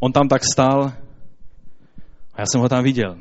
[0.00, 0.92] On tam tak stál
[2.34, 3.18] a já jsem ho tam viděl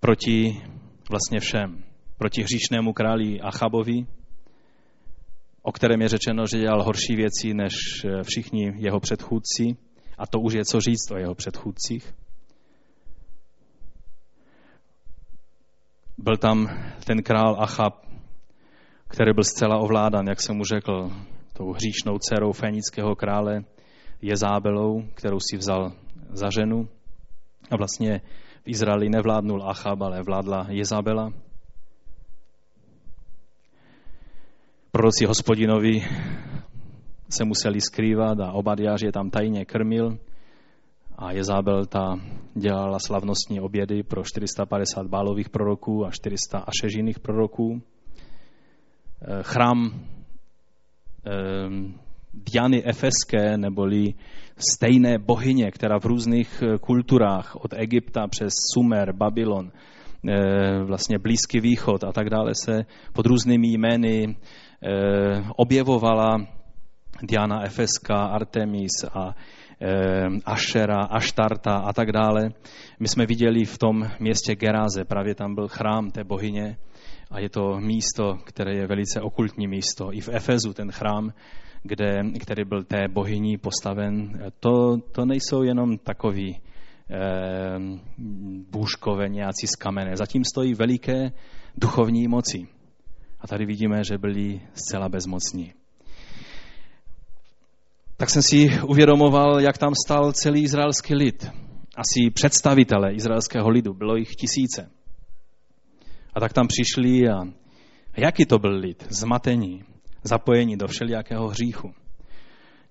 [0.00, 0.62] proti
[1.10, 1.84] vlastně všem.
[2.18, 4.06] Proti hříšnému králi Achabovi,
[5.62, 7.72] o kterém je řečeno, že dělal horší věci než
[8.22, 9.76] všichni jeho předchůdci.
[10.18, 12.14] A to už je co říct o jeho předchůdcích.
[16.18, 16.68] Byl tam
[17.04, 18.07] ten král Achab,
[19.08, 21.10] který byl zcela ovládan, jak jsem mu řekl,
[21.52, 23.64] tou hříšnou dcerou fénického krále
[24.22, 25.92] Jezábelou, kterou si vzal
[26.30, 26.88] za ženu.
[27.70, 28.20] A vlastně
[28.64, 31.32] v Izraeli nevládnul Achab, ale vládla Jezabela.
[34.90, 36.00] Proroci hospodinovi
[37.28, 40.18] se museli skrývat a Obadiář je tam tajně krmil
[41.18, 42.20] a Jezabel ta
[42.54, 47.82] dělala slavnostní obědy pro 450 bálových proroků a 400 ašežiných proroků.
[49.20, 49.90] Eh, chrám
[51.26, 51.30] eh,
[52.34, 54.14] Diany Efeské, neboli
[54.74, 59.70] stejné bohyně, která v různých eh, kulturách od Egypta přes Sumer, Babylon,
[60.84, 64.36] vlastně Blízký východ a tak dále se pod různými jmény
[65.56, 66.46] objevovala
[67.22, 69.34] Diana Efeska, Artemis a
[70.44, 72.50] Ašera, Aštarta a tak dále.
[73.00, 76.76] My jsme viděli v tom městě Geráze, právě tam byl chrám té bohyně
[77.30, 80.12] a je to místo, které je velice okultní místo.
[80.12, 81.32] I v Efezu ten chrám,
[81.82, 87.18] kde, který byl té bohyní postaven, to, to nejsou jenom takový eh,
[88.70, 90.16] bůžkové nějací z kamene.
[90.16, 91.32] Zatím stojí veliké
[91.76, 92.66] duchovní moci.
[93.40, 95.72] A tady vidíme, že byli zcela bezmocní.
[98.16, 101.50] Tak jsem si uvědomoval, jak tam stál celý izraelský lid.
[101.96, 104.97] Asi představitele izraelského lidu, bylo jich tisíce.
[106.38, 107.40] A tak tam přišli a,
[108.14, 109.06] a jaký to byl lid?
[109.10, 109.84] Zmatení,
[110.22, 111.90] zapojení do všelijakého hříchu.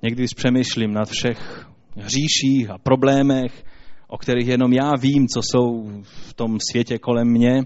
[0.02, 3.64] Někdy, když přemýšlím nad všech hříších a problémech,
[4.08, 7.62] o kterých jenom já vím, co jsou v tom světě kolem mě,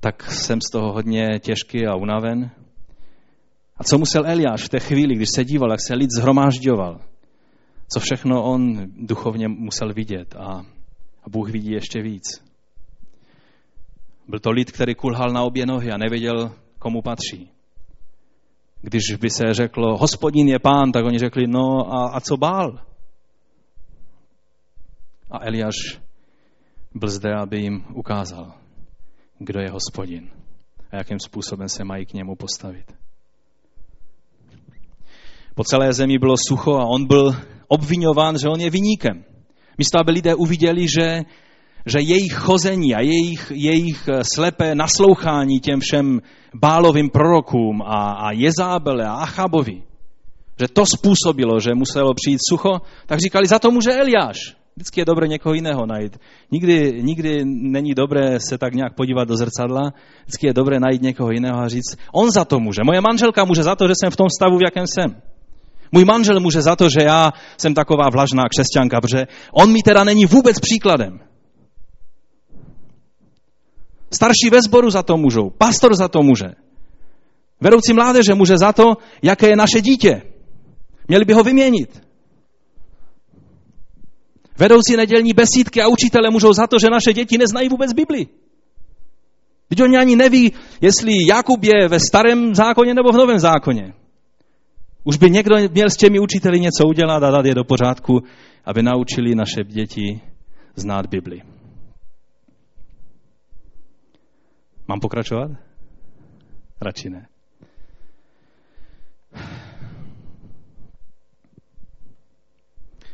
[0.00, 2.50] tak jsem z toho hodně těžký a unaven.
[3.76, 7.00] A co musel Eliáš v té chvíli, když se díval, jak se lid zhromážďoval,
[7.92, 10.66] co všechno on duchovně musel vidět a,
[11.22, 12.47] a Bůh vidí ještě víc.
[14.28, 17.50] Byl to lid, který kulhal na obě nohy a nevěděl, komu patří.
[18.80, 22.80] Když by se řeklo, hospodin je pán, tak oni řekli, no a, a co bál?
[25.30, 26.00] A Eliáš
[26.94, 28.52] byl zde, aby jim ukázal,
[29.38, 30.30] kdo je hospodin
[30.90, 32.92] a jakým způsobem se mají k němu postavit.
[35.54, 37.36] Po celé zemi bylo sucho a on byl
[37.68, 39.24] obvinován, že on je vyníkem.
[39.78, 41.22] Místo, aby lidé uviděli, že
[41.86, 46.20] že jejich chození a jejich, jejich eh, slepé naslouchání těm všem
[46.54, 49.82] bálovým prorokům a, a Jezábele a Achabovi,
[50.60, 54.58] že to způsobilo, že muselo přijít sucho, tak říkali, za to může Eliáš.
[54.76, 56.18] Vždycky je dobré někoho jiného najít.
[56.50, 61.30] Nikdy, nikdy není dobré se tak nějak podívat do zrcadla, vždycky je dobré najít někoho
[61.30, 62.84] jiného a říct, on za to může.
[62.84, 65.16] Moje manželka může za to, že jsem v tom stavu, v jakém jsem.
[65.92, 70.04] Můj manžel může za to, že já jsem taková vlažná křesťanka, protože on mi teda
[70.04, 71.20] není vůbec příkladem.
[74.10, 76.46] Starší ve sboru za to můžou, pastor za to může.
[77.60, 80.22] Vedoucí mládeže může za to, jaké je naše dítě.
[81.08, 82.02] Měli by ho vyměnit.
[84.58, 88.26] Vedoucí nedělní besídky a učitele můžou za to, že naše děti neznají vůbec Bibli.
[89.68, 93.94] Teď oni ani neví, jestli Jakub je ve starém zákoně nebo v novém zákoně.
[95.04, 98.20] Už by někdo měl s těmi učiteli něco udělat a dát je do pořádku,
[98.64, 100.20] aby naučili naše děti
[100.76, 101.42] znát Bibli.
[104.88, 105.50] Mám pokračovat?
[106.80, 107.28] Radši ne.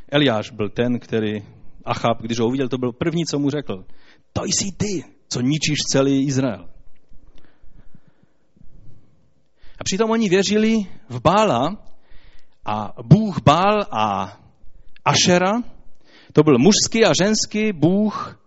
[0.08, 1.42] Eliáš byl ten, který
[1.84, 3.84] Achab, když ho uviděl, to byl první, co mu řekl.
[4.32, 6.68] To jsi ty, co ničíš celý Izrael.
[9.78, 10.76] A přitom oni věřili
[11.08, 11.84] v Bála
[12.64, 14.38] a Bůh Bál a
[15.04, 15.52] Ašera,
[16.32, 18.40] to byl mužský a ženský Bůh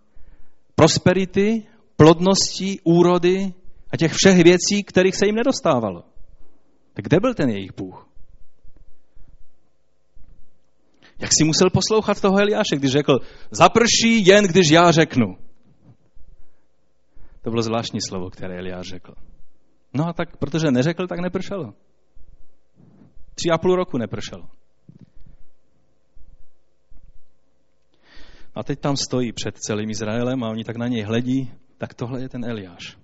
[0.76, 3.54] prosperity, plodnosti, úrody
[3.92, 6.04] a těch všech věcí, kterých se jim nedostávalo.
[6.94, 8.08] Tak kde byl ten jejich Bůh?
[11.20, 13.20] Jak si musel poslouchat toho Eliáše, když řekl,
[13.52, 15.26] zaprší jen, když já řeknu.
[17.42, 19.14] To bylo zvláštní slovo, které Eliáš řekl.
[19.94, 21.74] No a tak, protože neřekl, tak nepršelo.
[23.36, 24.50] Tři a půl roku nepršelo.
[28.56, 32.22] A teď tam stojí před celým Izraelem a oni tak na něj hledí, tak tohle
[32.22, 32.98] je ten Eliáš.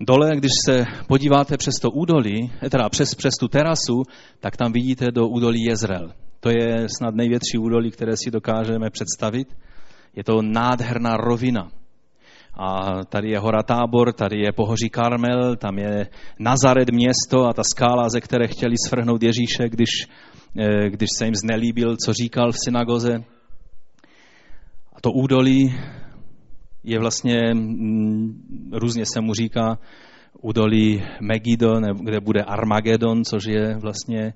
[0.00, 4.02] Dole, když se podíváte přes to údolí, teda přes, přes tu terasu,
[4.40, 6.12] tak tam vidíte do údolí Jezrel.
[6.40, 9.56] To je snad největší údolí, které si dokážeme představit.
[10.16, 11.70] Je to nádherná rovina.
[12.54, 16.06] A tady je hora Tábor, tady je pohoří Karmel, tam je
[16.38, 19.90] Nazaret město a ta skála, ze které chtěli svrhnout Ježíše, když,
[20.58, 23.24] eh, když se jim znelíbil, co říkal v synagoze.
[25.00, 25.74] To údolí
[26.84, 29.78] je vlastně, mm, různě se mu říká,
[30.42, 34.34] údolí Megiddo, kde bude Armagedon, což je vlastně,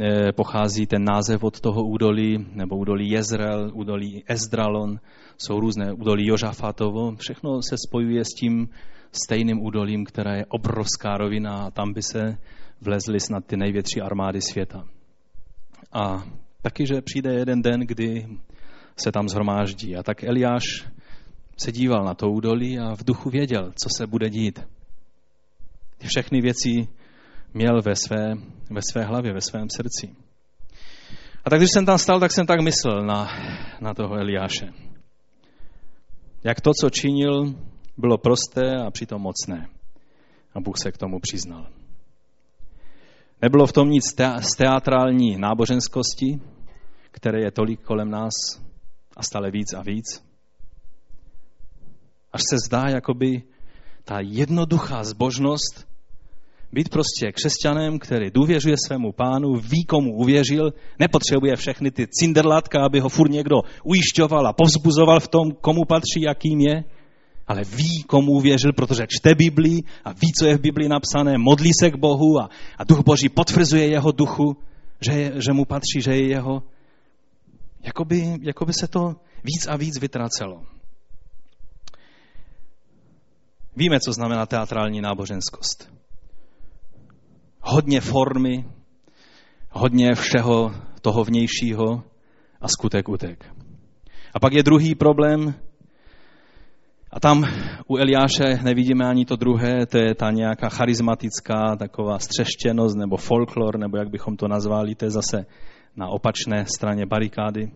[0.00, 4.98] eh, pochází ten název od toho údolí, nebo údolí Jezrel, údolí Ezdralon,
[5.38, 8.68] jsou různé údolí Jožafatovo, všechno se spojuje s tím
[9.12, 12.36] stejným údolím, které je obrovská rovina a tam by se
[12.80, 14.84] vlezly snad ty největší armády světa.
[15.92, 16.24] A
[16.62, 18.26] taky, že přijde jeden den, kdy
[19.02, 19.96] se tam zhromáždí.
[19.96, 20.62] A tak Eliáš
[21.56, 24.60] se díval na to údolí a v duchu věděl, co se bude dít.
[26.06, 26.88] Všechny věci
[27.54, 28.34] měl ve své,
[28.70, 30.14] ve své hlavě, ve svém srdci.
[31.44, 33.28] A tak když jsem tam stal, tak jsem tak myslel na,
[33.80, 34.72] na toho Eliáše.
[36.44, 37.54] Jak to, co činil,
[37.96, 39.68] bylo prosté a přitom mocné.
[40.54, 41.66] A Bůh se k tomu přiznal.
[43.42, 44.04] Nebylo v tom nic
[44.40, 46.40] z teatrální náboženskosti,
[47.10, 48.32] které je tolik kolem nás
[49.20, 50.24] a stále víc a víc.
[52.32, 53.42] Až se zdá, jakoby
[54.04, 55.88] ta jednoduchá zbožnost,
[56.72, 63.00] být prostě křesťanem, který důvěřuje svému pánu, ví, komu uvěřil, nepotřebuje všechny ty cinderlátka, aby
[63.00, 66.84] ho furt někdo ujišťoval a povzbuzoval v tom, komu patří, jakým je,
[67.46, 71.70] ale ví, komu uvěřil, protože čte Biblii a ví, co je v Biblii napsané, modlí
[71.80, 74.56] se k Bohu a, a duch Boží potvrzuje jeho duchu,
[75.00, 76.62] že, je, že mu patří, že je jeho.
[77.82, 79.14] Jakoby, jakoby se to
[79.44, 80.62] víc a víc vytracelo.
[83.76, 85.92] Víme, co znamená teatrální náboženskost.
[87.60, 88.64] Hodně formy,
[89.70, 92.02] hodně všeho toho vnějšího
[92.60, 93.54] a skutek utek.
[94.34, 95.54] A pak je druhý problém,
[97.12, 97.44] a tam
[97.88, 103.78] u Eliáše nevidíme ani to druhé, to je ta nějaká charismatická taková střeštěnost nebo folklor,
[103.78, 105.46] nebo jak bychom to nazvali, to je zase
[105.96, 107.70] na opačné straně barikády.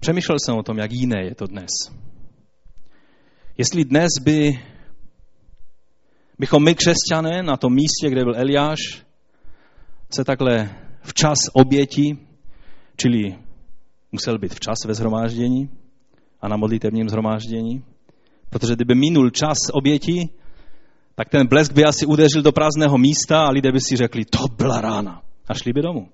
[0.00, 1.70] Přemýšlel jsem o tom, jak jiné je to dnes.
[3.58, 4.60] Jestli dnes by,
[6.38, 8.78] bychom my křesťané na tom místě, kde byl Eliáš,
[10.14, 10.70] se takhle
[11.02, 12.18] včas oběti,
[12.96, 13.38] čili
[14.12, 15.70] musel být včas ve zhromáždění
[16.40, 17.84] a na modlitevním zhromáždění,
[18.50, 20.28] protože kdyby minul čas oběti,
[21.14, 24.38] tak ten blesk by asi udeřil do prázdného místa a lidé by si řekli, to
[24.56, 25.22] byla rána.
[25.48, 26.08] A šli by domů.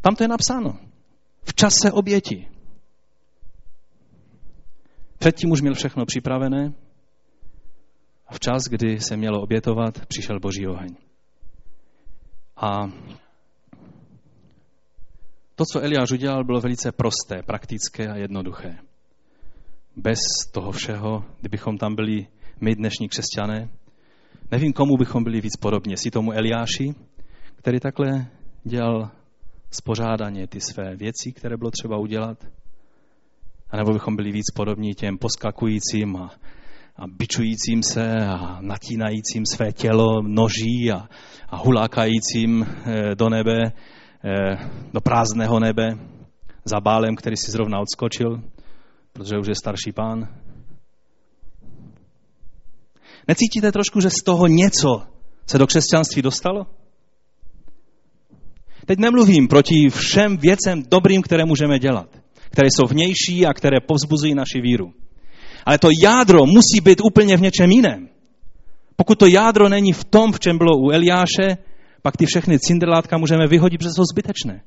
[0.00, 0.78] Tam to je napsáno.
[1.42, 2.48] V čase oběti.
[5.18, 6.72] Předtím už měl všechno připravené
[8.26, 10.96] a včas, kdy se mělo obětovat, přišel boží oheň.
[12.56, 12.90] A
[15.54, 18.78] to, co Eliáš udělal, bylo velice prosté, praktické a jednoduché.
[19.96, 20.18] Bez
[20.52, 22.26] toho všeho, kdybychom tam byli
[22.60, 23.68] my dnešní křesťané,
[24.50, 25.96] nevím, komu bychom byli víc podobně.
[25.96, 26.94] Si tomu Eliáši,
[27.56, 28.26] který takhle
[28.64, 29.10] dělal
[29.70, 32.38] spořádaně ty své věci, které bylo třeba udělat,
[33.70, 36.30] a nebo bychom byli víc podobní těm poskakujícím a,
[36.96, 41.08] a bičujícím se a natínajícím své tělo noží a,
[41.48, 43.62] a hulákajícím eh, do nebe,
[44.24, 44.56] eh,
[44.92, 45.88] do prázdného nebe
[46.64, 48.42] za bálem, který si zrovna odskočil,
[49.12, 50.28] protože už je starší pán.
[53.28, 55.02] Necítíte trošku, že z toho něco
[55.46, 56.66] se do křesťanství dostalo?
[58.86, 64.34] Teď nemluvím proti všem věcem dobrým, které můžeme dělat které jsou vnější a které povzbuzují
[64.34, 64.92] naši víru.
[65.66, 68.08] Ale to jádro musí být úplně v něčem jiném.
[68.96, 71.56] Pokud to jádro není v tom, v čem bylo u Eliáše,
[72.02, 74.62] pak ty všechny cinderlátka můžeme vyhodit, protože jsou zbytečné.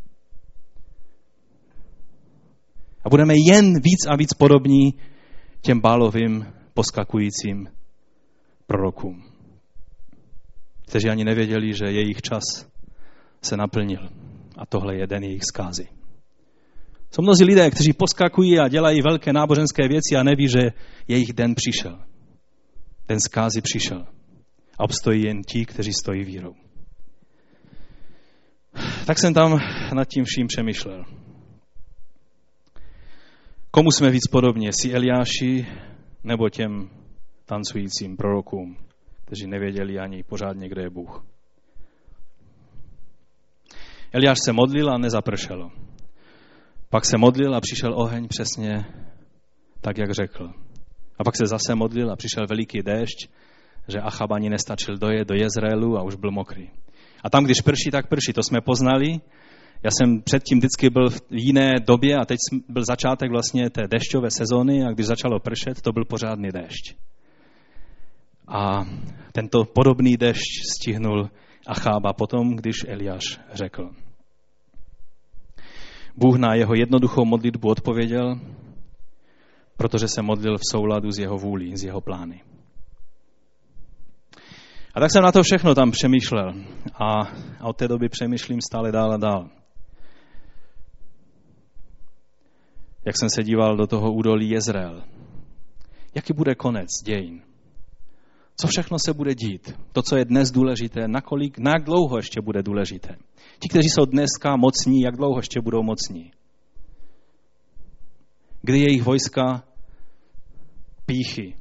[3.06, 4.94] A budeme jen víc a víc podobní
[5.62, 7.68] těm bálovým poskakujícím
[8.68, 9.24] prorokům,
[10.88, 12.44] kteří ani nevěděli, že jejich čas
[13.42, 14.10] se naplnil.
[14.58, 15.88] A tohle je den jejich zkázy.
[17.12, 20.72] Jsou mnozí lidé, kteří poskakují a dělají velké náboženské věci a neví, že
[21.08, 22.00] jejich den přišel.
[23.08, 24.06] Den zkázy přišel.
[24.78, 26.56] A obstojí jen ti, kteří stojí vírou.
[29.06, 29.60] Tak jsem tam
[29.94, 31.06] nad tím vším přemýšlel.
[33.76, 34.70] Komu jsme víc podobně?
[34.82, 35.68] Si Eliáši
[36.24, 36.90] nebo těm
[37.46, 38.78] tancujícím prorokům,
[39.26, 41.26] kteří nevěděli ani pořádně, kde je Bůh?
[44.12, 45.72] Eliáš se modlil a nezapršelo.
[46.90, 48.86] Pak se modlil a přišel oheň přesně
[49.82, 50.50] tak, jak řekl.
[51.20, 53.30] A pak se zase modlil a přišel veliký déšť,
[53.88, 56.70] že Achab ani nestačil dojet do Jezreelu a už byl mokrý.
[57.24, 58.34] A tam, když prší, tak prší.
[58.34, 59.20] To jsme poznali.
[59.86, 62.38] Já jsem předtím vždycky byl v jiné době a teď
[62.70, 66.96] byl začátek vlastně té dešťové sezóny a když začalo pršet, to byl pořádný déšť.
[68.48, 68.86] A
[69.32, 71.30] tento podobný déšť stihnul
[71.68, 73.90] Achába potom, když Eliáš řekl.
[76.16, 78.40] Bůh na jeho jednoduchou modlitbu odpověděl,
[79.78, 82.42] protože se modlil v souladu s jeho vůlí, s jeho plány.
[84.94, 86.54] A tak jsem na to všechno tam přemýšlel
[86.94, 87.22] a
[87.62, 89.50] od té doby přemýšlím stále dál a dál.
[93.06, 95.04] Jak jsem se díval do toho údolí Jezreel.
[96.16, 97.42] Jaký bude konec dějin?
[98.58, 99.80] Co všechno se bude dít?
[99.92, 103.16] To, co je dnes důležité, nakolik, na jak dlouho ještě bude důležité?
[103.60, 106.32] Ti, kteří jsou dneska mocní, jak dlouho ještě budou mocní?
[108.62, 109.64] Kdy jejich vojska
[111.06, 111.56] píchy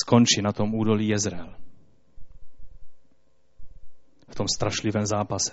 [0.00, 1.54] skončí na tom údolí Jezreel?
[4.28, 5.52] V tom strašlivém zápase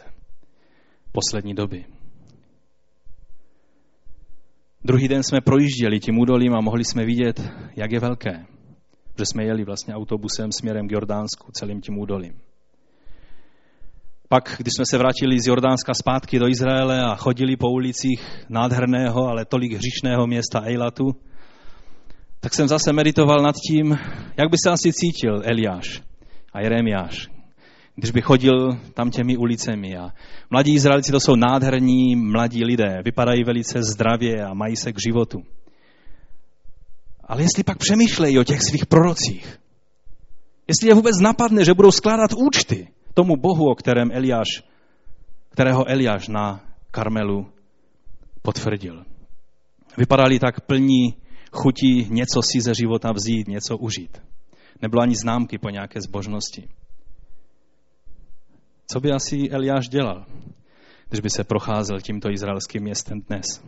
[1.12, 1.95] poslední doby.
[4.86, 7.42] Druhý den jsme projížděli tím údolím a mohli jsme vidět,
[7.76, 8.46] jak je velké.
[9.18, 12.34] Že jsme jeli vlastně autobusem směrem k Jordánsku celým tím údolím.
[14.30, 19.28] Pak, když jsme se vrátili z Jordánska zpátky do Izraele a chodili po ulicích nádherného,
[19.28, 21.16] ale tolik hříšného města Eilatu,
[22.40, 23.98] tak jsem zase meditoval nad tím,
[24.38, 26.02] jak by se asi cítil Eliáš
[26.54, 27.35] a Jeremiáš,
[27.96, 29.98] když by chodil tam těmi ulicemi.
[29.98, 30.14] A
[30.50, 35.44] mladí Izraelci to jsou nádherní mladí lidé, vypadají velice zdravě a mají se k životu.
[37.24, 39.60] Ale jestli pak přemýšlejí o těch svých prorocích,
[40.68, 44.48] jestli je vůbec napadne, že budou skládat účty tomu Bohu, o kterém Eliáš,
[45.50, 47.48] kterého Eliáš na Karmelu
[48.42, 49.06] potvrdil.
[49.98, 51.14] Vypadali tak plní
[51.52, 54.22] chutí něco si ze života vzít, něco užít.
[54.82, 56.68] Nebylo ani známky po nějaké zbožnosti.
[58.88, 60.26] Co by asi Eliáš dělal,
[61.10, 63.64] když by se procházel tímto izraelským městem dnes?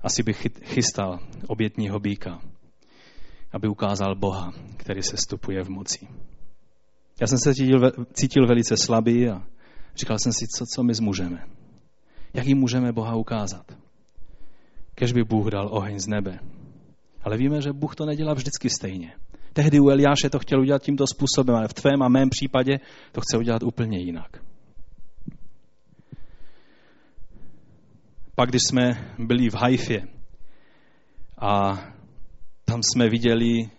[0.00, 0.32] Asi by
[0.64, 2.40] chystal obětního býka,
[3.52, 6.08] aby ukázal Boha, který se stupuje v moci.
[7.20, 9.46] Já jsem se cítil, cítil velice slabý a
[9.96, 11.46] říkal jsem si, co, co my zmůžeme.
[12.34, 13.76] Jak jim můžeme Boha ukázat?
[14.94, 16.38] Kež by Bůh dal oheň z nebe.
[17.22, 19.12] Ale víme, že Bůh to nedělá vždycky stejně.
[19.56, 22.78] Tehdy u Eliáše to chtěl udělat tímto způsobem, ale v tvém a mém případě
[23.12, 24.42] to chce udělat úplně jinak.
[28.34, 30.08] Pak, když jsme byli v Haifě
[31.38, 31.80] a
[32.64, 33.70] tam jsme viděli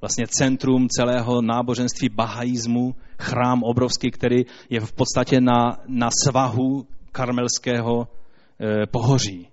[0.00, 8.08] vlastně centrum celého náboženství bahaismu, chrám obrovský, který je v podstatě na, na svahu karmelského
[8.08, 9.48] e, pohoří.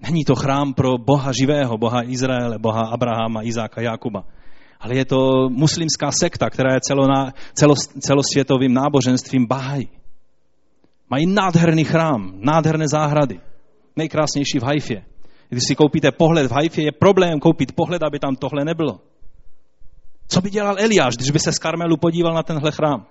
[0.00, 4.24] Není to chrám pro Boha živého, Boha Izraele, Boha Abrahama, Izáka, Jakuba
[4.80, 9.86] ale je to muslimská sekta, která je celona, celos, celosvětovým náboženstvím Bahaj.
[11.10, 13.40] Mají nádherný chrám, nádherné záhrady.
[13.96, 15.04] Nejkrásnější v Haifě.
[15.48, 19.00] Když si koupíte pohled v Haifě, je problém koupit pohled, aby tam tohle nebylo.
[20.28, 23.06] Co by dělal Eliáš, když by se z Karmelu podíval na tenhle chrám?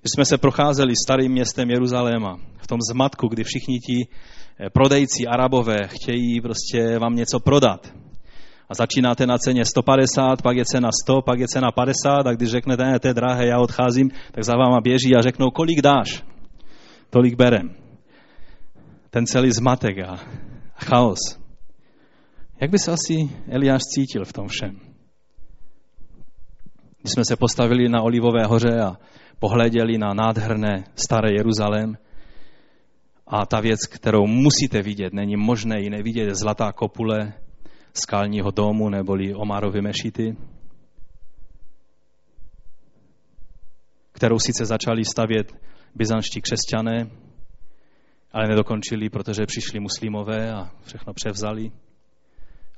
[0.00, 4.08] Když jsme se procházeli starým městem Jeruzaléma, v tom zmatku, kdy všichni ti
[4.72, 7.94] prodejci arabové chtějí prostě vám něco prodat.
[8.68, 12.50] A začínáte na ceně 150, pak je cena 100, pak je cena 50 a když
[12.50, 16.24] řeknete, ne, to je drahé, já odcházím, tak za váma běží a řeknou, kolik dáš?
[17.10, 17.74] Tolik berem.
[19.10, 20.16] Ten celý zmatek a
[20.76, 21.18] chaos.
[22.60, 24.80] Jak by se asi Eliáš cítil v tom všem?
[27.00, 28.96] Když jsme se postavili na Olivové hoře a
[29.38, 31.96] pohleděli na nádherné staré Jeruzalém,
[33.26, 37.32] a ta věc, kterou musíte vidět, není možné ji nevidět, je zlatá kopule
[37.94, 40.36] skalního domu neboli Omarovy mešity,
[44.12, 45.54] kterou sice začali stavět
[45.94, 47.10] byzanští křesťané,
[48.32, 51.72] ale nedokončili, protože přišli muslimové a všechno převzali.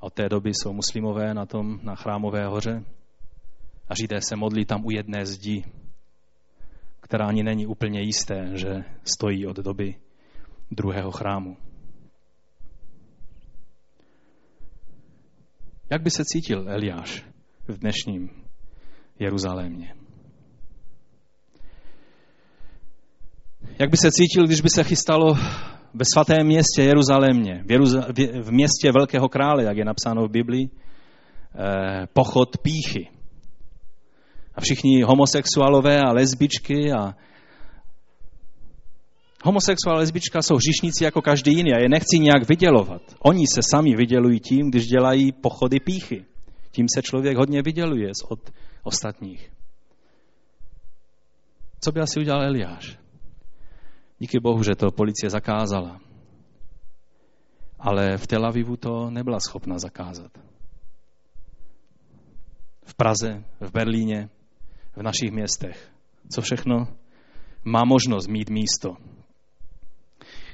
[0.01, 2.85] A od té doby jsou muslimové na tom, na chrámové hoře.
[3.89, 5.65] A židé se modlí tam u jedné zdi,
[7.01, 9.95] která ani není úplně jisté, že stojí od doby
[10.71, 11.57] druhého chrámu.
[15.91, 17.25] Jak by se cítil Eliáš
[17.69, 18.31] v dnešním
[19.19, 19.95] Jeruzalémě?
[23.79, 25.35] Jak by se cítil, když by se chystalo
[25.95, 30.69] ve svatém městě Jeruzalémě, v, Jeruza- v městě Velkého krále, jak je napsáno v Biblii,
[30.69, 33.09] eh, pochod píchy.
[34.55, 37.14] A všichni homosexuálové a lesbičky a
[39.45, 43.03] homosexuál lesbička jsou hříšníci jako každý jiný a je nechci nějak vydělovat.
[43.18, 46.24] Oni se sami vydělují tím, když dělají pochody píchy.
[46.70, 48.51] Tím se člověk hodně vyděluje od
[48.82, 49.53] ostatních.
[51.80, 52.99] Co by asi udělal Eliáš?
[54.18, 56.01] Díky Bohu, že to policie zakázala.
[57.78, 60.32] Ale v Tel Avivu to nebyla schopna zakázat.
[62.84, 64.28] V Praze, v Berlíně,
[64.97, 65.91] v našich městech.
[66.34, 66.89] Co všechno
[67.64, 68.97] má možnost mít místo.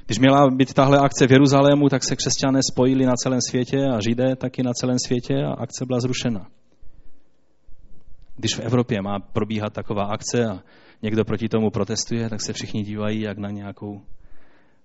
[0.05, 4.01] Když měla být tahle akce v Jeruzalému, tak se křesťané spojili na celém světě a
[4.01, 6.47] židé taky na celém světě a akce byla zrušena.
[8.35, 10.63] Když v Evropě má probíhat taková akce a
[11.01, 14.01] někdo proti tomu protestuje, tak se všichni dívají jak na nějakou,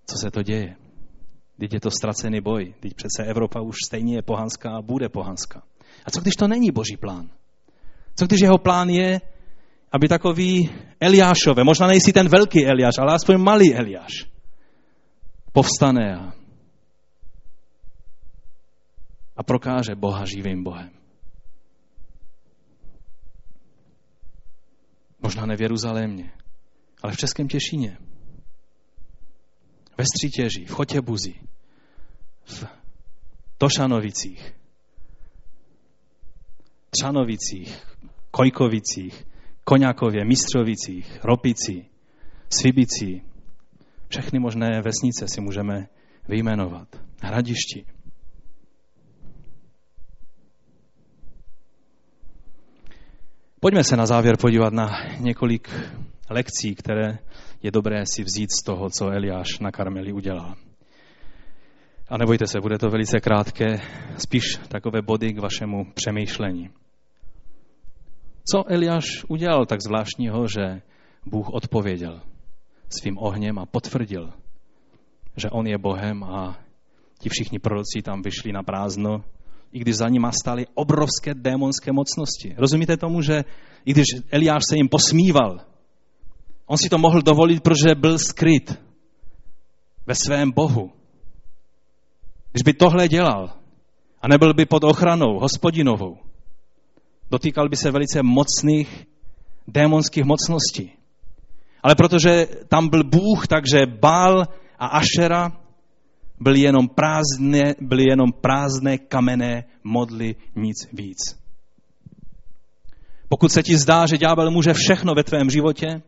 [0.06, 0.76] co se to děje.
[1.60, 2.74] Teď je to ztracený boj.
[2.80, 5.62] Teď přece Evropa už stejně je pohanská a bude pohanská.
[6.06, 7.30] A co když to není boží plán?
[8.16, 9.20] Co když jeho plán je,
[9.92, 14.30] aby takový Eliášové, možná nejsi ten velký Eliáš, ale aspoň malý Eliáš,
[15.52, 16.32] povstane a,
[19.36, 20.90] a prokáže Boha živým Bohem.
[25.22, 26.32] Možná ne v Jeruzalémě,
[27.02, 27.98] ale v Českém Těšíně.
[29.98, 31.34] Ve Střítěži, v Chotěbuzi,
[32.44, 32.64] v
[33.58, 34.54] Tošanovicích,
[36.90, 37.86] Třanovicích,
[38.30, 39.26] Kojkovicích,
[39.64, 41.86] Koňakově, Mistrovicích, Ropici,
[42.50, 43.29] Svibici.
[44.10, 45.88] Všechny možné vesnice si můžeme
[46.28, 46.88] vyjmenovat.
[47.22, 47.86] Hradišti.
[53.60, 55.70] Pojďme se na závěr podívat na několik
[56.30, 57.18] lekcí, které
[57.62, 60.54] je dobré si vzít z toho, co Eliáš na Karmeli udělal.
[62.08, 63.80] A nebojte se, bude to velice krátké,
[64.18, 66.70] spíš takové body k vašemu přemýšlení.
[68.52, 70.82] Co Eliáš udělal tak zvláštního, že
[71.26, 72.29] Bůh odpověděl
[73.00, 74.32] svým ohněm a potvrdil,
[75.36, 76.58] že on je Bohem a
[77.18, 79.24] ti všichni proroci tam vyšli na prázdno
[79.72, 82.54] i když za nima stály obrovské démonské mocnosti.
[82.58, 83.44] Rozumíte tomu, že
[83.84, 85.60] i když Eliáš se jim posmíval,
[86.66, 88.80] on si to mohl dovolit, protože byl skryt
[90.06, 90.92] ve svém Bohu.
[92.52, 93.50] Když by tohle dělal
[94.22, 96.18] a nebyl by pod ochranou hospodinovou,
[97.30, 99.06] dotýkal by se velice mocných
[99.68, 100.99] démonských mocností.
[101.82, 104.44] Ale protože tam byl Bůh, takže Bál
[104.78, 105.52] a Ašera
[106.40, 111.18] byly jenom prázdné, byly jenom prázdné kamenné modly, nic víc.
[113.28, 116.02] Pokud se ti zdá, že ďábel může všechno ve tvém životě,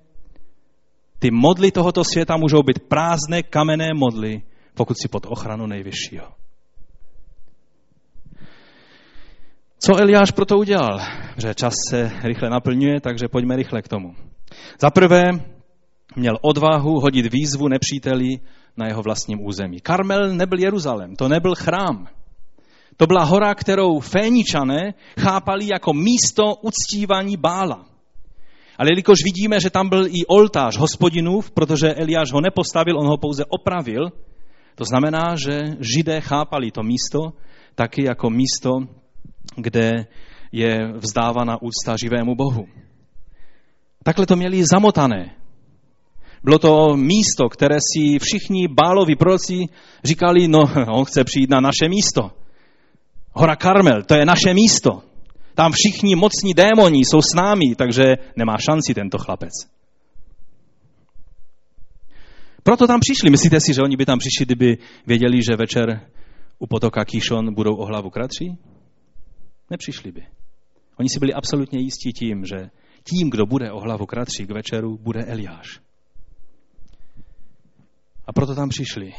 [1.19, 4.43] ty modly tohoto světa můžou být prázdné kamenné modly,
[4.75, 6.27] pokud si pod ochranu nejvyššího.
[9.79, 11.01] Co Eliáš proto udělal?
[11.37, 14.15] Že čas se rychle naplňuje, takže pojďme rychle k tomu.
[14.81, 15.31] Za prvé
[16.17, 18.29] měl odvahu hodit výzvu nepříteli
[18.77, 19.81] na jeho vlastním území.
[19.81, 22.07] Karmel nebyl Jeruzalém, to nebyl chrám.
[22.97, 27.87] To byla hora, kterou Féničané chápali jako místo uctívání Bála.
[28.79, 33.17] Ale jelikož vidíme, že tam byl i oltář hospodinův, protože Eliáš ho nepostavil, on ho
[33.17, 34.13] pouze opravil,
[34.75, 37.33] to znamená, že židé chápali to místo
[37.75, 38.71] taky jako místo,
[39.57, 40.07] kde
[40.53, 42.67] je vzdávána úcta živému Bohu.
[44.03, 45.42] Takhle to měli zamotané
[46.45, 49.65] bylo to místo, které si všichni báloví proroci
[50.05, 52.31] říkali, no on chce přijít na naše místo.
[53.33, 54.91] Hora Karmel, to je naše místo.
[55.55, 58.05] Tam všichni mocní démoni jsou s námi, takže
[58.37, 59.53] nemá šanci tento chlapec.
[62.63, 63.31] Proto tam přišli.
[63.31, 66.01] Myslíte si, že oni by tam přišli, kdyby věděli, že večer
[66.59, 68.59] u potoka Kishon budou o hlavu kratší?
[69.71, 70.27] Nepřišli by.
[70.97, 72.71] Oni si byli absolutně jistí tím, že
[73.05, 75.81] tím, kdo bude o hlavu kratší k večeru, bude Eliáš.
[78.33, 79.13] A proto tam přišli.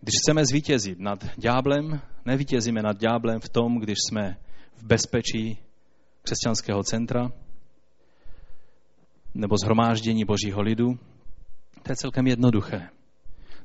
[0.00, 4.36] Když chceme zvítězit nad ďáblem, nevítězíme nad ďáblem v tom, když jsme
[4.76, 5.58] v bezpečí
[6.22, 7.32] křesťanského centra
[9.34, 10.98] nebo zhromáždění božího lidu.
[11.82, 12.88] To je celkem jednoduché.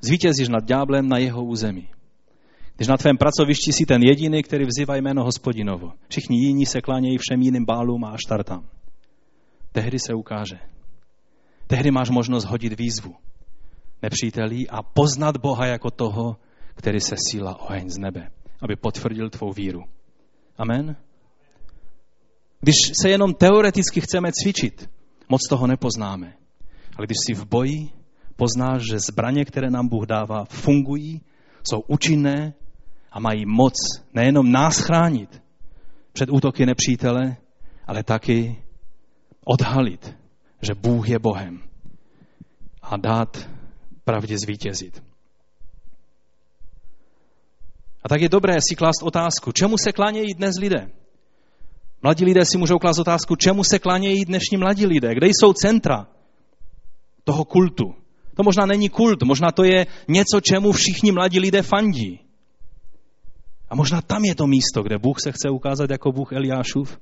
[0.01, 1.89] Zvítězíš nad ďáblem na jeho území.
[2.75, 5.91] Když na tvém pracovišti si ten jediný, který vzývá jméno hospodinovo.
[6.09, 8.76] Všichni jiní se klánějí všem jiným bálům a aštartám.
[9.77, 10.59] Tehdy se ukáže.
[11.67, 13.15] Tehdy máš možnost hodit výzvu
[14.01, 16.37] nepřítelí a poznat Boha jako toho,
[16.75, 19.83] který se síla oheň z nebe, aby potvrdil tvou víru.
[20.57, 20.95] Amen?
[22.61, 24.89] Když se jenom teoreticky chceme cvičit,
[25.29, 26.33] moc toho nepoznáme.
[26.97, 27.89] Ale když jsi v boji,
[28.35, 31.21] poznáš, že zbraně, které nám Bůh dává, fungují,
[31.69, 32.53] jsou účinné
[33.11, 33.73] a mají moc
[34.13, 35.41] nejenom nás chránit
[36.13, 37.37] před útoky nepřítele,
[37.87, 38.66] ale taky
[39.47, 40.17] odhalit,
[40.61, 41.63] že Bůh je Bohem
[42.81, 43.49] a dát
[44.03, 45.03] pravdě zvítězit.
[48.03, 50.89] A tak je dobré si klást otázku, čemu se klánějí dnes lidé?
[52.03, 55.15] Mladí lidé si můžou klást otázku, čemu se klánějí dnešní mladí lidé?
[55.15, 56.07] Kde jsou centra
[57.23, 57.95] toho kultu?
[58.35, 62.19] To možná není kult, možná to je něco, čemu všichni mladí lidé fandí.
[63.69, 66.99] A možná tam je to místo, kde Bůh se chce ukázat jako Bůh Eliášův,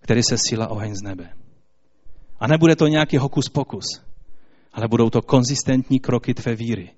[0.00, 1.41] který se síla oheň z nebe.
[2.42, 3.84] A nebude to nějaký hokus pokus,
[4.72, 6.90] ale budou to konzistentní kroky tvé víry,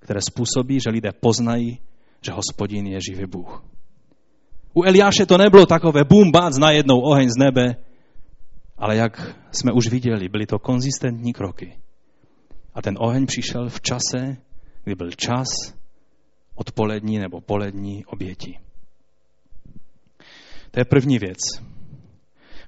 [0.00, 1.78] které způsobí, že lidé poznají,
[2.22, 3.64] že hospodin je živý Bůh.
[4.74, 7.76] U Eliáše to nebylo takové bum, bác, najednou oheň z nebe,
[8.78, 11.78] ale jak jsme už viděli, byly to konzistentní kroky.
[12.74, 14.36] A ten oheň přišel v čase,
[14.84, 15.48] kdy byl čas
[16.54, 18.58] odpolední nebo polední oběti.
[20.70, 21.67] To je první věc.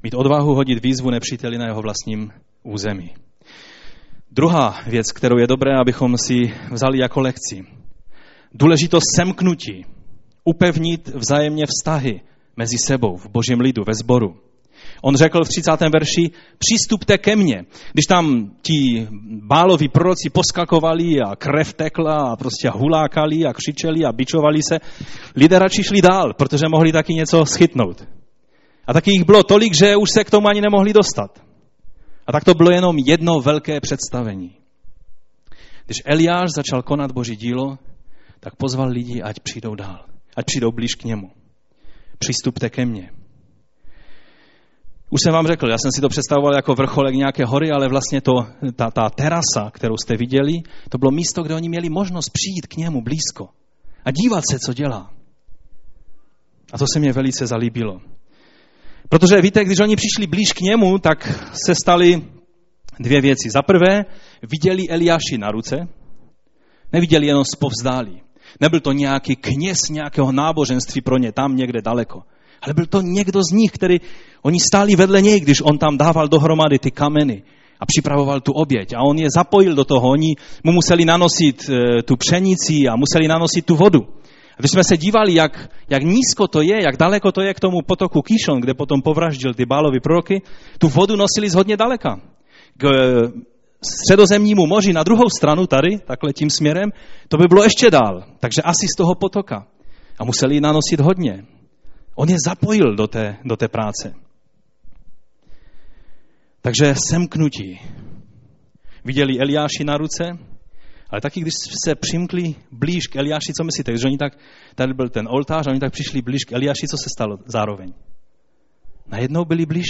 [0.03, 2.33] Mít odvahu hodit výzvu nepříteli na jeho vlastním
[2.63, 3.11] území.
[4.31, 7.65] Druhá věc, kterou je dobré, abychom si vzali jako lekci.
[8.55, 9.85] Důležitost semknutí.
[10.45, 12.21] Upevnit vzájemně vztahy
[12.57, 14.37] mezi sebou v božím lidu, ve sboru.
[15.03, 15.71] On řekl v 30.
[15.93, 17.65] verši, přistupte ke mně.
[17.93, 19.09] Když tam ti
[19.43, 24.79] báloví proroci poskakovali a krev tekla a prostě hulákali a křičeli a bičovali se,
[25.37, 28.07] lidé radši šli dál, protože mohli taky něco schytnout.
[28.91, 31.43] A taky jich bylo tolik, že už se k tomu ani nemohli dostat.
[32.27, 34.57] A tak to bylo jenom jedno velké představení.
[35.87, 37.79] Když Eliáš začal konat boží dílo,
[38.41, 40.05] tak pozval lidi, ať přijdou dál,
[40.37, 41.31] ať přijdou blíž k němu.
[42.19, 43.11] Přistupte ke mně.
[45.11, 48.21] Už jsem vám řekl, já jsem si to představoval jako vrcholek nějaké hory, ale vlastně
[48.21, 48.33] to,
[48.77, 50.53] ta, ta terasa, kterou jste viděli,
[50.89, 53.49] to bylo místo, kde oni měli možnost přijít k němu blízko
[54.05, 55.11] a dívat se, co dělá.
[56.73, 58.01] A to se mě velice zalíbilo.
[59.11, 62.23] Protože víte, když oni přišli blíž k němu, tak se staly
[63.01, 63.51] dvě věci.
[63.51, 64.05] Za prvé,
[64.43, 65.89] viděli Eliáši na ruce,
[66.93, 68.23] neviděli jenom zpovzdálí.
[68.61, 72.23] Nebyl to nějaký kněz nějakého náboženství pro ně tam někde daleko.
[72.63, 73.97] Ale byl to někdo z nich, který,
[74.43, 77.43] oni stáli vedle něj, když on tam dával dohromady ty kameny
[77.81, 78.93] a připravoval tu oběť.
[78.93, 80.09] A on je zapojil do toho.
[80.09, 80.35] Oni
[80.65, 84.01] mu museli nanosit e, tu pšenici a museli nanosit tu vodu.
[84.61, 87.83] Když jsme se dívali, jak, jak nízko to je, jak daleko to je k tomu
[87.87, 90.43] potoku Kishon, kde potom povraždil ty bálovi proroky,
[90.79, 92.21] tu vodu nosili z hodně daleka.
[92.77, 93.33] K eh,
[93.85, 96.91] středozemnímu moři na druhou stranu, tady, takhle tím směrem,
[97.29, 98.25] to by bylo ještě dál.
[98.39, 99.67] Takže asi z toho potoka.
[100.19, 101.45] A museli ji nanosit hodně.
[102.15, 104.15] On je zapojil do té, do té práce.
[106.61, 107.81] Takže semknutí.
[109.05, 110.39] Viděli Eliáši na ruce,
[111.11, 111.55] ale taky, když
[111.85, 113.93] se přimkli blíž k Eliáši, co myslíte?
[113.93, 114.39] Když oni tak,
[114.75, 117.95] tady byl ten oltář, a oni tak přišli blíž k Eliáši, co se stalo zároveň?
[119.07, 119.87] Najednou byli blíž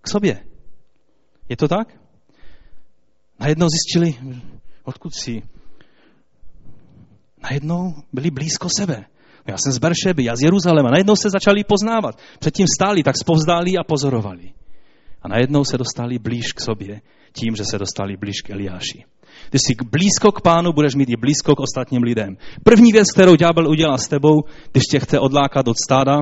[0.00, 0.44] k sobě.
[1.48, 1.94] Je to tak?
[3.40, 4.40] Najednou zjistili,
[4.84, 5.42] odkud si.
[7.42, 9.04] Najednou byli blízko sebe.
[9.46, 10.90] Já jsem z Beršeby, já z Jeruzaléma.
[10.90, 12.18] Najednou se začali poznávat.
[12.38, 14.52] Předtím stáli, tak spovzdálí a pozorovali.
[15.22, 17.00] A najednou se dostali blíž k sobě
[17.32, 19.04] tím, že se dostali blíž k Eliáši.
[19.50, 22.36] Když jsi blízko k pánu, budeš mít i blízko k ostatním lidem.
[22.64, 26.20] První věc, kterou ďábel udělá s tebou, když tě chce odlákat od stáda,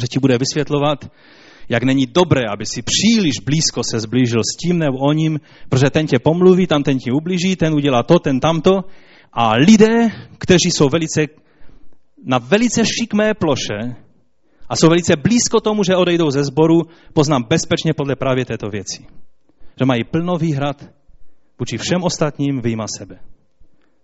[0.00, 1.10] že ti bude vysvětlovat,
[1.68, 5.90] jak není dobré, aby si příliš blízko se zblížil s tím nebo o ním, protože
[5.90, 8.70] ten tě pomluví, tam ten ti ublíží, ten udělá to, ten tamto.
[9.32, 11.26] A lidé, kteří jsou velice,
[12.24, 13.96] na velice šikmé ploše
[14.68, 16.82] a jsou velice blízko tomu, že odejdou ze sboru,
[17.12, 19.06] poznám bezpečně podle právě této věci.
[19.78, 20.84] Že mají plno výhrad,
[21.58, 23.18] vůči všem ostatním vyjma sebe.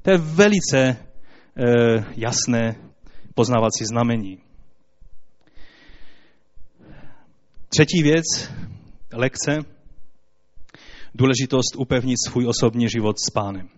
[0.02, 0.96] To je velice e,
[2.16, 2.76] jasné
[3.34, 4.38] poznávací znamení.
[7.68, 8.24] Třetí věc,
[9.12, 9.58] lekce,
[11.14, 13.68] důležitost upevnit svůj osobní život s pánem.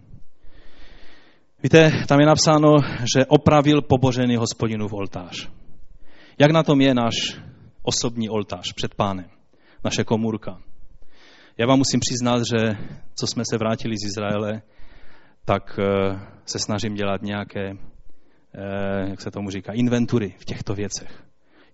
[1.62, 2.76] Víte, tam je napsáno,
[3.16, 5.48] že opravil pobožený hospodinu v oltář.
[6.38, 7.14] Jak na tom je náš
[7.82, 9.26] osobní oltář před pánem,
[9.84, 10.60] naše komůrka?
[11.58, 12.76] Já vám musím přiznat, že
[13.14, 14.62] co jsme se vrátili z Izraele,
[15.44, 21.22] tak eh, se snažím dělat nějaké, eh, jak se tomu říká, inventury v těchto věcech.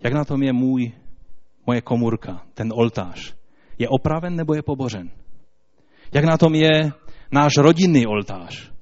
[0.05, 0.93] Jak na tom je můj,
[1.67, 3.35] moje komůrka, ten oltář?
[3.79, 5.11] Je opraven nebo je pobořen?
[6.15, 6.93] Jak na tom je
[7.33, 8.73] náš rodinný oltář?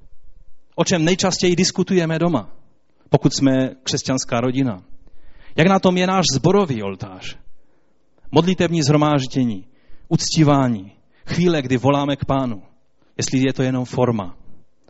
[0.75, 2.49] O čem nejčastěji diskutujeme doma,
[3.09, 4.83] pokud jsme křesťanská rodina?
[5.55, 7.37] Jak na tom je náš zborový oltář?
[8.31, 9.68] Modlitevní zhromáždění,
[10.09, 10.91] uctívání,
[11.25, 12.63] chvíle, kdy voláme k pánu.
[13.17, 14.37] Jestli je to jenom forma,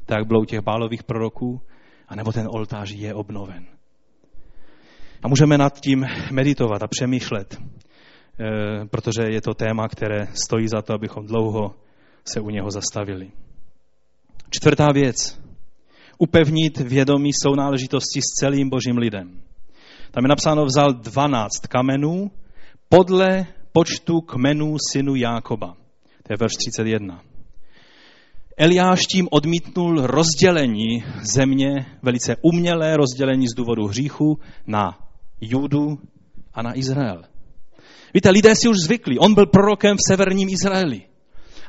[0.05, 1.61] tak bylo u těch bálových proroků,
[2.07, 3.65] anebo ten oltář je obnoven.
[5.23, 10.81] A můžeme nad tím meditovat a přemýšlet, eh, protože je to téma, které stojí za
[10.81, 11.75] to, abychom dlouho
[12.25, 13.31] se u něho zastavili.
[14.49, 15.41] Čtvrtá věc.
[16.17, 19.41] Upevnit vědomí sounáležitosti s celým božím lidem.
[20.11, 22.31] Tam je napsáno, vzal 12 kamenů
[22.89, 25.73] podle počtu kmenů synu Jákoba.
[26.23, 27.21] To je verš 31.
[28.57, 31.03] Eliáš tím odmítnul rozdělení
[31.33, 34.97] země, velice umělé rozdělení z důvodu hříchu na
[35.41, 35.97] Judu
[36.53, 37.21] a na Izrael.
[38.13, 39.17] Víte, lidé si už zvykli.
[39.17, 41.01] On byl prorokem v severním Izraeli.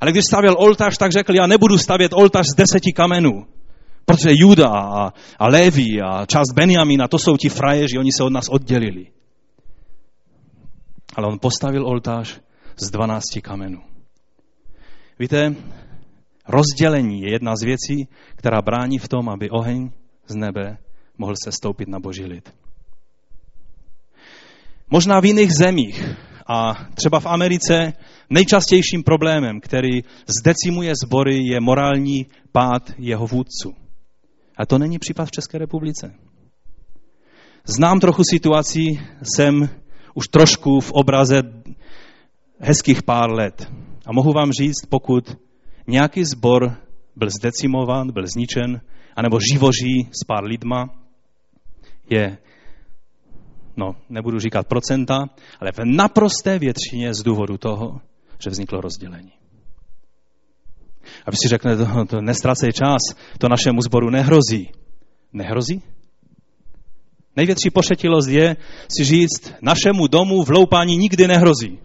[0.00, 3.46] Ale když stavěl oltář, tak řekl, já nebudu stavět oltář z deseti kamenů.
[4.04, 8.32] Protože Juda a, a Levi a část Benjamina, to jsou ti frajeři, oni se od
[8.32, 9.06] nás oddělili.
[11.14, 12.40] Ale on postavil oltář
[12.76, 13.82] z dvanácti kamenů.
[15.18, 15.54] Víte,
[16.48, 19.90] rozdělení je jedna z věcí, která brání v tom, aby oheň
[20.26, 20.78] z nebe
[21.18, 22.54] mohl se stoupit na boží lid.
[24.90, 26.04] Možná v jiných zemích
[26.46, 27.92] a třeba v Americe
[28.30, 33.74] nejčastějším problémem, který zdecimuje sbory, je morální pád jeho vůdců.
[34.56, 36.14] A to není případ v České republice.
[37.64, 39.68] Znám trochu situací, jsem
[40.14, 41.42] už trošku v obraze
[42.60, 43.72] hezkých pár let.
[44.06, 45.36] A mohu vám říct, pokud
[45.86, 46.76] nějaký zbor
[47.16, 48.80] byl zdecimován, byl zničen,
[49.16, 50.90] anebo živoží s pár lidma,
[52.10, 52.38] je,
[53.76, 55.30] no, nebudu říkat procenta,
[55.60, 58.00] ale v naprosté většině z důvodu toho,
[58.44, 59.32] že vzniklo rozdělení.
[61.26, 63.00] A vy si řeknete, to, to nestracej čas,
[63.38, 64.70] to našemu zboru nehrozí.
[65.32, 65.82] Nehrozí?
[67.40, 68.56] Největší pošetilost je
[68.96, 71.78] si říct, našemu domu vloupání nikdy nehrozí.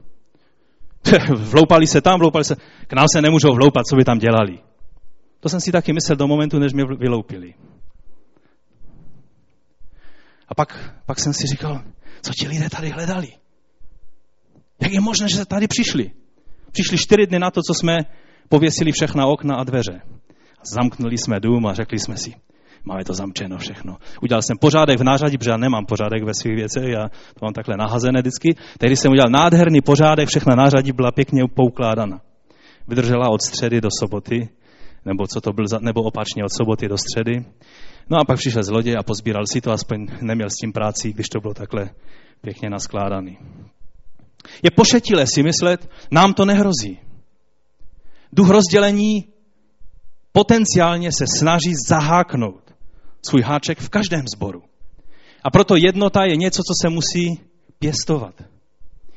[1.35, 2.55] vloupali se tam, vloupali se,
[2.87, 4.59] k nám se nemůžou vloupat, co by tam dělali.
[5.39, 7.53] To jsem si taky myslel do momentu, než mě vyloupili.
[10.47, 11.83] A pak, pak jsem si říkal,
[12.21, 13.27] co ti lidé tady hledali?
[14.81, 16.11] Jak je možné, že se tady přišli?
[16.71, 17.97] Přišli čtyři dny na to, co jsme
[18.49, 20.01] pověsili všechna okna a dveře.
[20.73, 22.33] Zamknuli jsme dům a řekli jsme si,
[22.85, 23.97] máme to zamčeno všechno.
[24.21, 27.53] Udělal jsem pořádek v nářadí, protože já nemám pořádek ve svých věcech, já to mám
[27.53, 28.55] takhle nahazené vždycky.
[28.77, 32.21] Tehdy jsem udělal nádherný pořádek, všechna nářadí byla pěkně poukládána.
[32.87, 34.49] Vydržela od středy do soboty,
[35.05, 37.45] nebo co to byl, nebo opačně od soboty do středy.
[38.09, 41.29] No a pak přišel zloděj a pozbíral si to, aspoň neměl s tím práci, když
[41.29, 41.89] to bylo takhle
[42.41, 43.37] pěkně naskládaný.
[44.63, 46.99] Je pošetilé si myslet, nám to nehrozí.
[48.33, 49.25] Duch rozdělení
[50.31, 52.64] potenciálně se snaží zaháknout
[53.29, 54.63] svůj háček v každém sboru.
[55.43, 57.39] A proto jednota je něco, co se musí
[57.79, 58.33] pěstovat.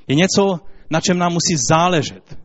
[0.06, 2.38] Je něco, na čem nám musí záležet.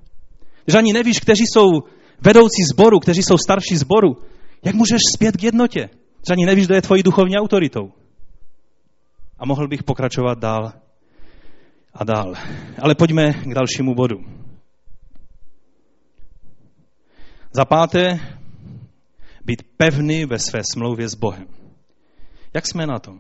[0.66, 1.84] Když ani nevíš, kteří jsou
[2.22, 4.18] vedoucí sboru, kteří jsou starší sboru,
[4.64, 5.90] jak můžeš zpět k jednotě?
[5.90, 7.92] Když ani nevíš, kdo je tvojí duchovní autoritou.
[9.40, 10.74] A mohl bych pokračovat dál
[11.94, 12.34] a dál.
[12.82, 14.16] Ale pojďme k dalšímu bodu.
[17.52, 18.20] Za páté,
[19.46, 21.48] být pevný ve své smlouvě s Bohem.
[22.54, 23.20] Jak jsme na tom?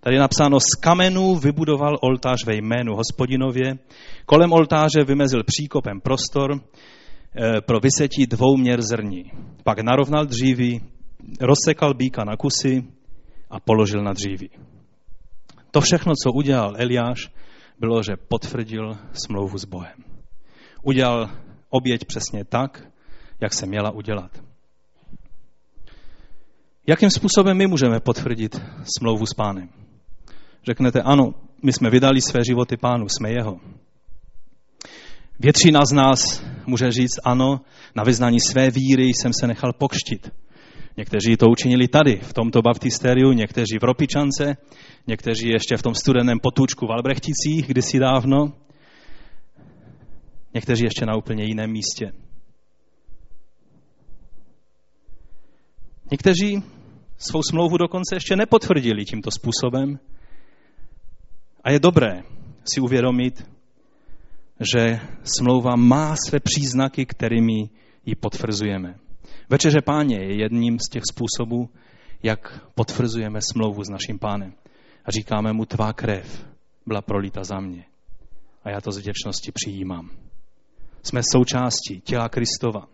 [0.00, 3.78] Tady je napsáno, z kamenů vybudoval oltář ve jménu hospodinově,
[4.26, 9.30] kolem oltáře vymezil příkopem prostor eh, pro vysetí dvou měr zrní.
[9.64, 10.80] Pak narovnal dříví,
[11.40, 12.84] rozsekal býka na kusy
[13.50, 14.50] a položil na dříví.
[15.70, 17.30] To všechno, co udělal Eliáš,
[17.78, 20.04] bylo, že potvrdil smlouvu s Bohem.
[20.82, 21.30] Udělal
[21.70, 22.88] oběť přesně tak,
[23.40, 24.51] jak se měla udělat.
[26.86, 28.62] Jakým způsobem my můžeme potvrdit
[28.98, 29.68] smlouvu s pánem?
[30.66, 33.60] Řeknete, ano, my jsme vydali své životy pánu, jsme jeho.
[35.40, 37.60] Většina z nás může říct, ano,
[37.96, 40.30] na vyznání své víry jsem se nechal pokštit.
[40.96, 44.56] Někteří to učinili tady, v tomto baptistériu, někteří v Ropičance,
[45.06, 48.52] někteří ještě v tom studeném potůčku v Albrechticích kdysi dávno,
[50.54, 52.12] někteří ještě na úplně jiném místě.
[56.12, 56.62] Někteří
[57.18, 59.98] svou smlouvu dokonce ještě nepotvrdili tímto způsobem.
[61.64, 62.22] A je dobré
[62.72, 63.46] si uvědomit,
[64.74, 67.70] že smlouva má své příznaky, kterými
[68.06, 68.94] ji potvrzujeme.
[69.48, 71.68] Večeře páně je jedním z těch způsobů,
[72.22, 74.52] jak potvrzujeme smlouvu s naším pánem.
[75.04, 76.46] A říkáme mu, tvá krev
[76.86, 77.84] byla prolita za mě.
[78.64, 80.10] A já to z vděčnosti přijímám.
[81.02, 82.88] Jsme součástí těla Kristova.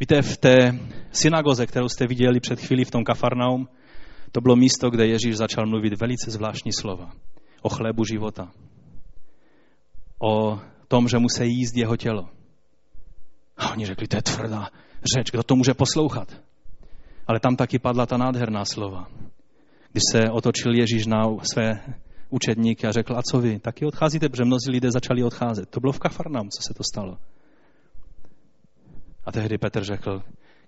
[0.00, 0.78] Víte, v té
[1.12, 3.68] synagoze, kterou jste viděli před chvílí v tom Kafarnaum,
[4.32, 7.10] to bylo místo, kde Ježíš začal mluvit velice zvláštní slova.
[7.62, 8.50] O chlébu života.
[10.22, 12.28] O tom, že musí jíst jeho tělo.
[13.56, 14.68] A oni řekli, to je tvrdá
[15.16, 16.40] řeč, kdo to může poslouchat.
[17.26, 19.08] Ale tam taky padla ta nádherná slova.
[19.92, 21.80] Když se otočil Ježíš na své
[22.30, 23.58] učedníky a řekl, a co vy?
[23.58, 25.68] Taky odcházíte, protože mnozí lidé začali odcházet.
[25.70, 27.18] To bylo v Kafarnaum, co se to stalo.
[29.28, 30.22] A tehdy Petr řekl,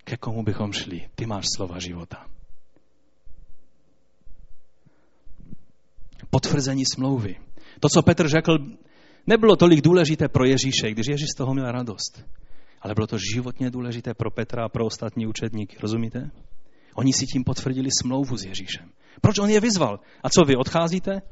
[0.04, 1.08] ke komu bychom šli?
[1.14, 2.26] Ty máš slova života.
[6.30, 7.36] Potvrzení smlouvy.
[7.80, 8.58] To, co Petr řekl,
[9.26, 12.24] nebylo tolik důležité pro Ježíše, když Ježíš z toho měl radost.
[12.80, 15.76] Ale bylo to životně důležité pro Petra a pro ostatní učedníky.
[15.80, 16.30] Rozumíte?
[16.94, 18.92] Oni si tím potvrdili smlouvu s Ježíšem.
[19.20, 20.00] Proč on je vyzval?
[20.22, 21.22] A co vy, odcházíte?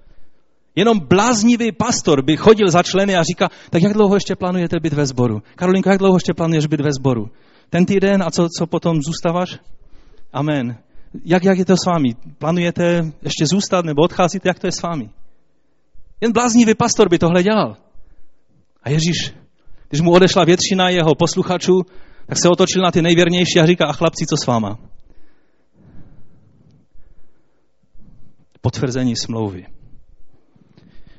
[0.78, 4.92] Jenom bláznivý pastor by chodil za členy a říká, tak jak dlouho ještě plánujete být
[4.92, 5.42] ve sboru?
[5.54, 7.30] Karolinko, jak dlouho ještě plánuješ být ve sboru?
[7.70, 9.58] Ten týden a co, co potom zůstáváš?
[10.32, 10.78] Amen.
[11.24, 12.08] Jak, jak je to s vámi?
[12.38, 14.48] Plánujete ještě zůstat nebo odcházíte?
[14.48, 15.10] Jak to je s vámi?
[16.20, 17.76] Jen bláznivý pastor by tohle dělal.
[18.82, 19.34] A Ježíš,
[19.88, 21.82] když mu odešla většina jeho posluchačů,
[22.26, 24.78] tak se otočil na ty nejvěrnější a říká, a chlapci, co s váma?
[28.60, 29.77] Potvrzení smlouvy.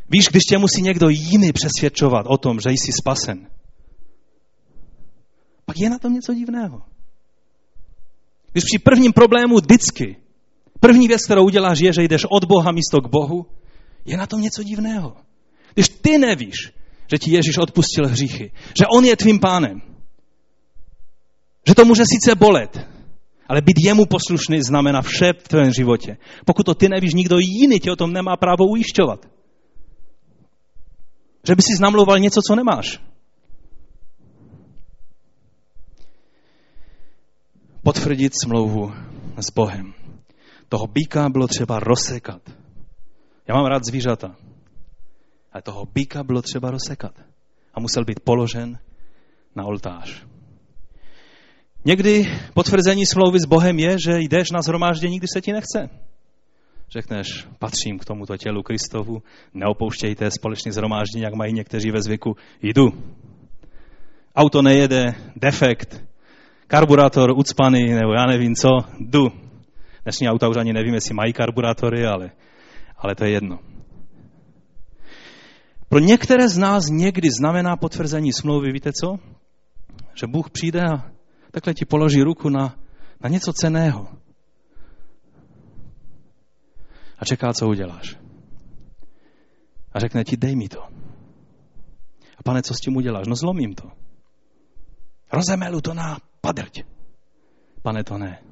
[0.09, 3.47] Víš, když tě musí někdo jiný přesvědčovat o tom, že jsi spasen,
[5.65, 6.81] pak je na tom něco divného.
[8.51, 10.15] Když při prvním problému vždycky,
[10.79, 13.45] první věc, kterou uděláš, je, že jdeš od Boha místo k Bohu,
[14.05, 15.15] je na tom něco divného.
[15.73, 16.73] Když ty nevíš,
[17.11, 19.81] že ti Ježíš odpustil hříchy, že On je tvým pánem,
[21.67, 22.87] že to může sice bolet,
[23.47, 26.17] ale být jemu poslušný znamená vše v tvém životě.
[26.45, 29.38] Pokud to ty nevíš, nikdo jiný tě o tom nemá právo ujišťovat.
[31.47, 32.99] Že by si znamlouval něco, co nemáš.
[37.83, 38.93] Potvrdit smlouvu
[39.37, 39.93] s Bohem.
[40.69, 42.41] Toho býka bylo třeba rozsekat.
[43.47, 44.35] Já mám rád zvířata.
[45.51, 47.13] Ale toho býka bylo třeba rozsekat.
[47.73, 48.79] A musel být položen
[49.55, 50.25] na oltář.
[51.85, 55.89] Někdy potvrzení smlouvy s Bohem je, že jdeš na zhromáždění, když se ti nechce
[56.91, 59.23] řekneš, patřím k tomuto tělu Kristovu,
[59.53, 62.93] neopouštějte společně zhromáždění, jak mají někteří ve zvyku, jdu.
[64.35, 66.05] Auto nejede, defekt,
[66.67, 68.69] karburátor ucpaný, nebo já nevím co,
[68.99, 69.31] jdu.
[70.03, 72.31] Dnešní auta už ani nevím, jestli mají karburátory, ale,
[72.97, 73.59] ale to je jedno.
[75.89, 79.17] Pro některé z nás někdy znamená potvrzení smlouvy, víte co?
[80.13, 81.11] Že Bůh přijde a
[81.51, 82.75] takhle ti položí ruku na,
[83.23, 84.18] na něco ceného
[87.19, 88.17] a čeká, co uděláš.
[89.91, 90.83] A řekne ti, dej mi to.
[92.37, 93.27] A pane, co s tím uděláš?
[93.27, 93.91] No zlomím to.
[95.31, 96.83] Rozemelu to na padrť.
[97.81, 98.43] Pane, to ne.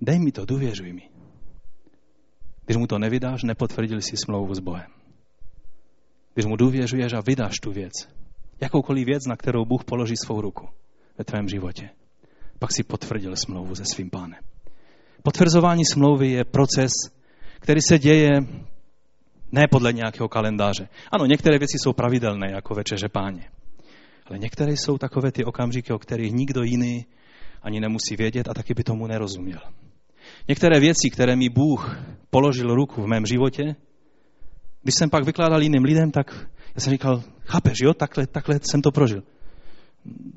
[0.00, 1.10] Dej mi to, důvěřuj mi.
[2.64, 4.90] Když mu to nevydáš, nepotvrdili si smlouvu s Bohem.
[6.34, 7.92] Když mu důvěřuješ a vydáš tu věc,
[8.60, 10.68] jakoukoliv věc, na kterou Bůh položí svou ruku
[11.18, 11.90] ve tvém životě,
[12.58, 14.53] pak si potvrdil smlouvu se svým pánem.
[15.26, 16.92] Potvrzování smlouvy je proces,
[17.60, 18.30] který se děje
[19.52, 20.88] ne podle nějakého kalendáře.
[21.12, 23.48] Ano, některé věci jsou pravidelné, jako večeře páně.
[24.26, 27.06] Ale některé jsou takové ty okamžiky, o kterých nikdo jiný
[27.62, 29.60] ani nemusí vědět a taky by tomu nerozuměl.
[30.48, 31.98] Některé věci, které mi Bůh
[32.30, 33.76] položil ruku v mém životě,
[34.82, 38.82] když jsem pak vykládal jiným lidem, tak já jsem říkal, chápeš, jo, takhle, takhle jsem
[38.82, 39.22] to prožil.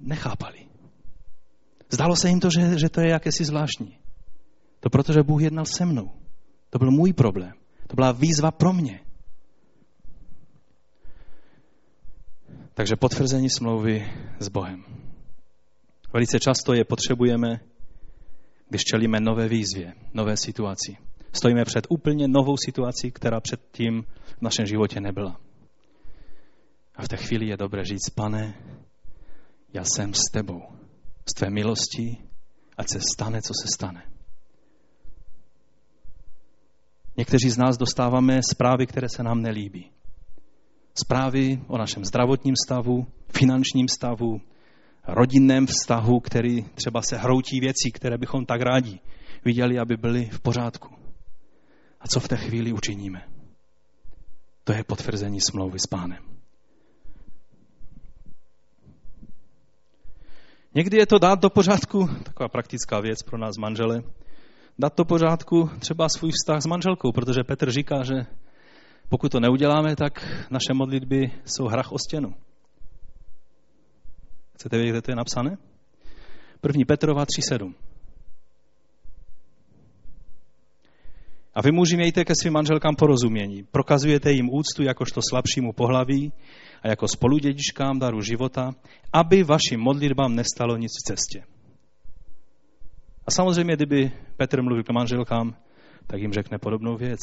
[0.01, 0.57] Nechápali.
[1.89, 3.97] Zdálo se jim to, že, že to je jakési zvláštní.
[4.87, 6.11] To protože Bůh jednal se mnou.
[6.69, 7.53] To byl můj problém.
[7.87, 8.99] To byla výzva pro mě.
[12.73, 14.83] Takže potvrzení smlouvy s Bohem.
[16.13, 17.59] Velice často je potřebujeme,
[18.69, 20.97] když čelíme nové výzvě, nové situaci.
[21.33, 24.03] Stojíme před úplně novou situací, která předtím
[24.37, 25.39] v našem životě nebyla.
[26.95, 28.55] A v té chvíli je dobré říct, pane,
[29.73, 30.61] já jsem s tebou,
[31.29, 32.17] z tvé milosti
[32.77, 34.16] ať se stane, co se stane.
[37.17, 39.91] Někteří z nás dostáváme zprávy, které se nám nelíbí.
[40.93, 44.41] Zprávy o našem zdravotním stavu, finančním stavu,
[45.07, 48.99] rodinném vztahu, který třeba se hroutí věcí, které bychom tak rádi
[49.45, 50.95] viděli, aby byly v pořádku.
[52.01, 53.21] A co v té chvíli učiníme?
[54.63, 56.23] To je potvrzení smlouvy s pánem.
[60.75, 64.03] Někdy je to dát do pořádku, taková praktická věc pro nás manžele,
[64.79, 68.25] dát do pořádku třeba svůj vztah s manželkou, protože Petr říká, že
[69.09, 72.33] pokud to neuděláme, tak naše modlitby jsou hrach o stěnu.
[74.55, 75.57] Chcete vědět, kde to je napsané?
[76.61, 77.73] První Petrova 3.7.
[81.53, 83.63] A vy muži mějte ke svým manželkám porozumění.
[83.63, 86.33] Prokazujete jim úctu jakožto slabšímu pohlaví
[86.81, 88.71] a jako spoludědičkám daru života,
[89.13, 91.56] aby vašim modlitbám nestalo nic v cestě.
[93.27, 95.55] A samozřejmě, kdyby Petr mluvil k manželkám,
[96.07, 97.19] tak jim řekne podobnou věc.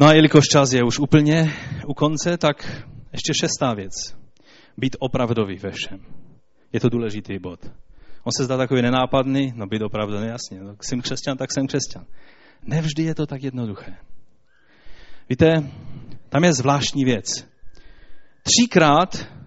[0.00, 1.52] No a jelikož čas je už úplně
[1.86, 3.92] u konce, tak ještě šestá věc.
[4.76, 6.00] Být opravdový ve všem.
[6.72, 7.70] Je to důležitý bod.
[8.24, 10.60] On se zdá takový nenápadný, no být opravdu nejasně.
[10.60, 12.04] No, jsem křesťan, tak jsem křesťan.
[12.62, 13.96] Nevždy je to tak jednoduché.
[15.28, 15.70] Víte,
[16.28, 17.26] tam je zvláštní věc.
[18.42, 19.37] Třikrát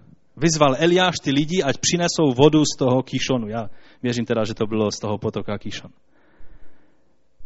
[0.42, 3.48] vyzval Eliáš ty lidi, ať přinesou vodu z toho kýšonu.
[3.48, 3.70] Já
[4.02, 5.90] věřím teda, že to bylo z toho potoka kýšon.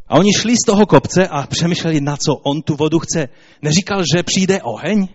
[0.08, 3.28] A oni šli z toho kopce a přemýšleli, na co on tu vodu chce.
[3.62, 5.08] Neříkal, že přijde oheň?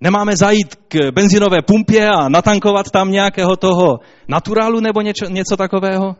[0.00, 3.98] Nemáme zajít k benzinové pumpě a natankovat tam nějakého toho
[4.28, 6.16] naturálu nebo něco, něco takového?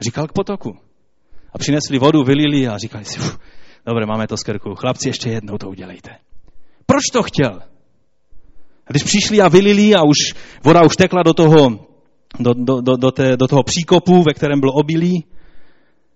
[0.00, 0.76] Říkal k potoku.
[1.52, 3.20] A přinesli vodu, vylili a říkali si,
[3.86, 4.74] dobře, máme to z krku.
[4.74, 6.10] Chlapci, ještě jednou to udělejte.
[6.86, 7.62] Proč to chtěl?
[8.86, 10.16] A když přišli a vylili a už
[10.64, 11.86] voda už tekla do toho,
[12.40, 15.24] do, do, do, do, té, do toho příkopu, ve kterém bylo obilí,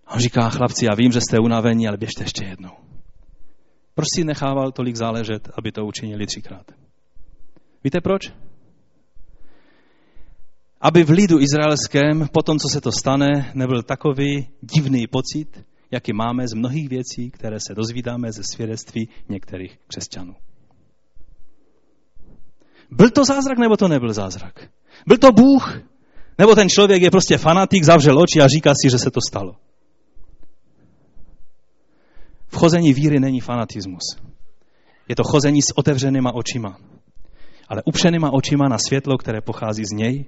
[0.06, 2.70] a on říká, chlapci, já vím, že jste unavení, ale běžte ještě jednou.
[3.94, 6.72] Proč si nechával tolik záležet, aby to učinili třikrát?
[7.84, 8.32] Víte proč?
[10.80, 16.12] Aby v lidu izraelském, po tom, co se to stane, nebyl takový divný pocit, jaký
[16.12, 20.34] máme z mnohých věcí, které se dozvídáme ze svědectví některých křesťanů.
[22.90, 24.70] Byl to zázrak, nebo to nebyl zázrak?
[25.06, 25.80] Byl to Bůh?
[26.38, 29.56] Nebo ten člověk je prostě fanatik, zavřel oči a říká si, že se to stalo?
[32.48, 34.02] Vchození víry není fanatismus.
[35.08, 36.78] Je to chození s otevřenýma očima.
[37.68, 40.24] Ale upřenýma očima na světlo, které pochází z něj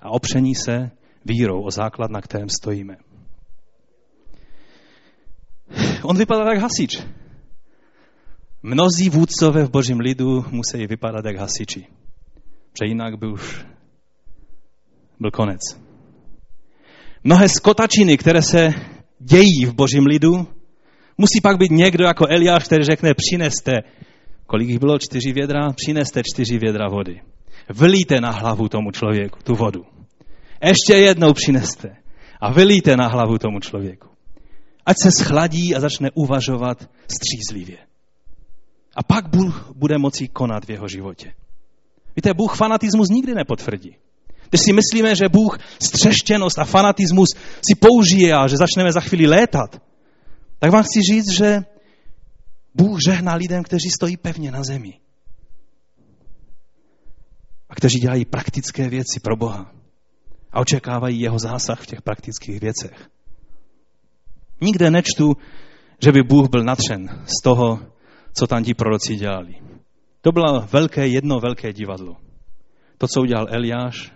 [0.00, 0.90] a opření se
[1.24, 2.96] vírou o základ, na kterém stojíme.
[6.02, 7.02] On vypadá jak hasič.
[8.62, 11.86] Mnozí vůdcové v božím lidu musí vypadat jak hasiči.
[12.72, 13.66] Protože jinak by už
[15.20, 15.60] byl konec.
[17.24, 18.74] Mnohé skotačiny, které se
[19.18, 20.46] dějí v božím lidu,
[21.18, 23.72] Musí pak být někdo jako Eliáš, který řekne, přineste,
[24.46, 27.20] kolik jich bylo, čtyři vědra, přineste čtyři vědra vody.
[27.70, 29.82] Vylíte na hlavu tomu člověku tu vodu.
[30.64, 31.96] Ještě jednou přineste
[32.40, 34.07] a vylíte na hlavu tomu člověku.
[34.88, 37.78] Ať se schladí a začne uvažovat střízlivě.
[38.96, 41.32] A pak Bůh bude moci konat v jeho životě.
[42.16, 43.96] Víte, Bůh fanatismus nikdy nepotvrdí.
[44.50, 49.26] Když si myslíme, že Bůh střeštěnost a fanatismus si použije a že začneme za chvíli
[49.26, 49.82] létat,
[50.58, 51.64] tak vám chci říct, že
[52.74, 55.00] Bůh žehná lidem, kteří stojí pevně na zemi.
[57.68, 59.72] A kteří dělají praktické věci pro Boha.
[60.52, 63.08] A očekávají jeho zásah v těch praktických věcech.
[64.60, 65.36] Nikde nečtu,
[66.02, 67.78] že by Bůh byl natřen z toho,
[68.32, 69.54] co tam ti proroci dělali.
[70.20, 72.16] To bylo velké, jedno velké divadlo.
[72.98, 74.12] To, co udělal Eliáš,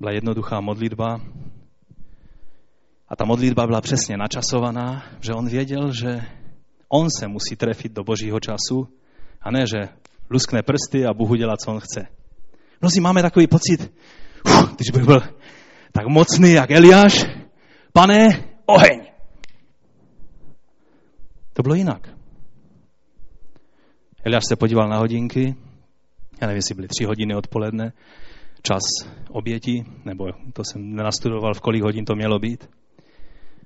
[0.00, 1.20] byla jednoduchá modlitba,
[3.08, 6.22] a ta modlitba byla přesně načasovaná, že on věděl, že
[6.88, 8.88] on se musí trefit do božího času
[9.42, 9.88] a ne, že
[10.30, 12.06] luskne prsty a Bůh udělá, co on chce.
[12.80, 13.92] Mnozí máme takový pocit,
[14.44, 15.20] uf, když bych byl
[15.92, 17.24] tak mocný jak Eliáš,
[17.92, 19.09] pane, oheň.
[21.60, 22.08] To bylo jinak.
[24.24, 25.54] Eliáš se podíval na hodinky,
[26.40, 27.92] já nevím, jestli byly tři hodiny odpoledne,
[28.62, 28.80] čas
[29.30, 32.70] oběti, nebo to jsem nenastudoval, v kolik hodin to mělo být.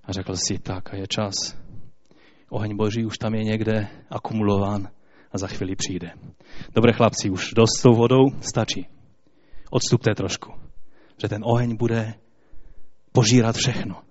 [0.05, 1.35] A řekl si, tak a je čas.
[2.51, 4.89] Oheň Boží už tam je někde akumulován
[5.33, 6.11] a za chvíli přijde.
[6.75, 8.87] Dobré chlapci, už dost s tou vodou stačí.
[9.71, 10.53] Odstupte trošku,
[11.23, 12.15] že ten oheň bude
[13.13, 14.03] požírat všechno.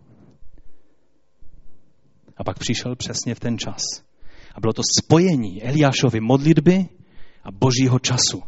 [2.37, 3.81] A pak přišel přesně v ten čas.
[4.55, 6.85] A bylo to spojení Eliášovy modlitby
[7.43, 8.43] a božího času.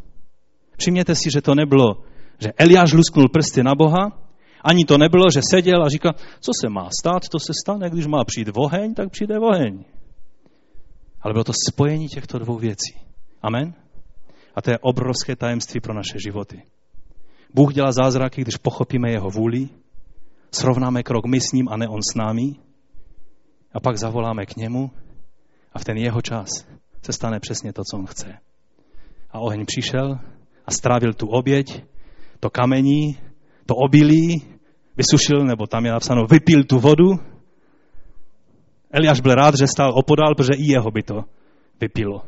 [0.78, 2.04] Všimněte si, že to nebylo,
[2.40, 4.26] že Eliáš lusknul prsty na Boha,
[4.64, 8.08] ani to nebylo, že seděl a říkal, co se má stát, to se stane, když
[8.08, 9.84] má přijít oheň, tak přijde oheň.
[11.22, 12.94] Ale bylo to spojení těchto dvou věcí.
[13.42, 13.74] Amen?
[14.56, 16.62] A to je obrovské tajemství pro naše životy.
[17.54, 19.70] Bůh dělá zázraky, když pochopíme jeho vůli,
[20.52, 22.56] srovnáme krok my s ním a ne on s námi
[23.76, 24.92] a pak zavoláme k němu
[25.74, 26.48] a v ten jeho čas
[27.02, 28.40] se stane přesně to, co on chce.
[29.32, 30.20] A oheň přišel
[30.66, 31.84] a strávil tu oběť,
[32.40, 33.18] to kamení,
[33.66, 34.46] to obilí,
[34.98, 37.20] vysušil, nebo tam je napsáno, vypil tu vodu.
[38.92, 41.24] Eliáš byl rád, že stál opodál, protože i jeho by to
[41.82, 42.22] vypilo.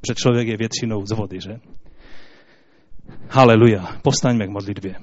[0.00, 1.60] Protože člověk je většinou z vody, že?
[3.30, 3.96] Haleluja.
[4.02, 4.94] Povstaňme k modlitbě.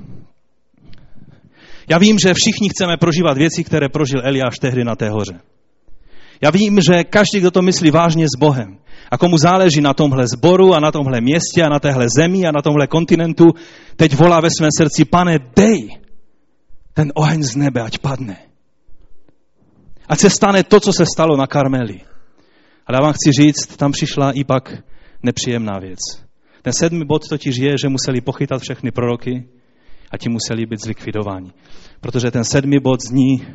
[1.89, 5.39] Já vím, že všichni chceme prožívat věci, které prožil Eliáš tehdy na té hoře.
[6.41, 8.77] Já vím, že každý, kdo to myslí vážně s Bohem
[9.11, 12.51] a komu záleží na tomhle zboru a na tomhle městě a na téhle zemi a
[12.51, 13.45] na tomhle kontinentu,
[13.95, 15.99] teď volá ve svém srdci, pane, dej
[16.93, 18.37] ten oheň z nebe, ať padne.
[20.07, 22.01] Ať se stane to, co se stalo na Karmeli.
[22.87, 24.83] Ale já vám chci říct, tam přišla i pak
[25.23, 25.99] nepříjemná věc.
[26.61, 29.47] Ten sedmý bod totiž je, že museli pochytat všechny proroky
[30.11, 31.51] a ti museli být zlikvidováni.
[32.01, 33.47] Protože ten sedmý bod zní,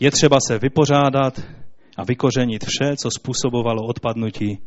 [0.00, 1.40] je třeba se vypořádat
[1.96, 4.58] a vykořenit vše, co způsobovalo odpadnutí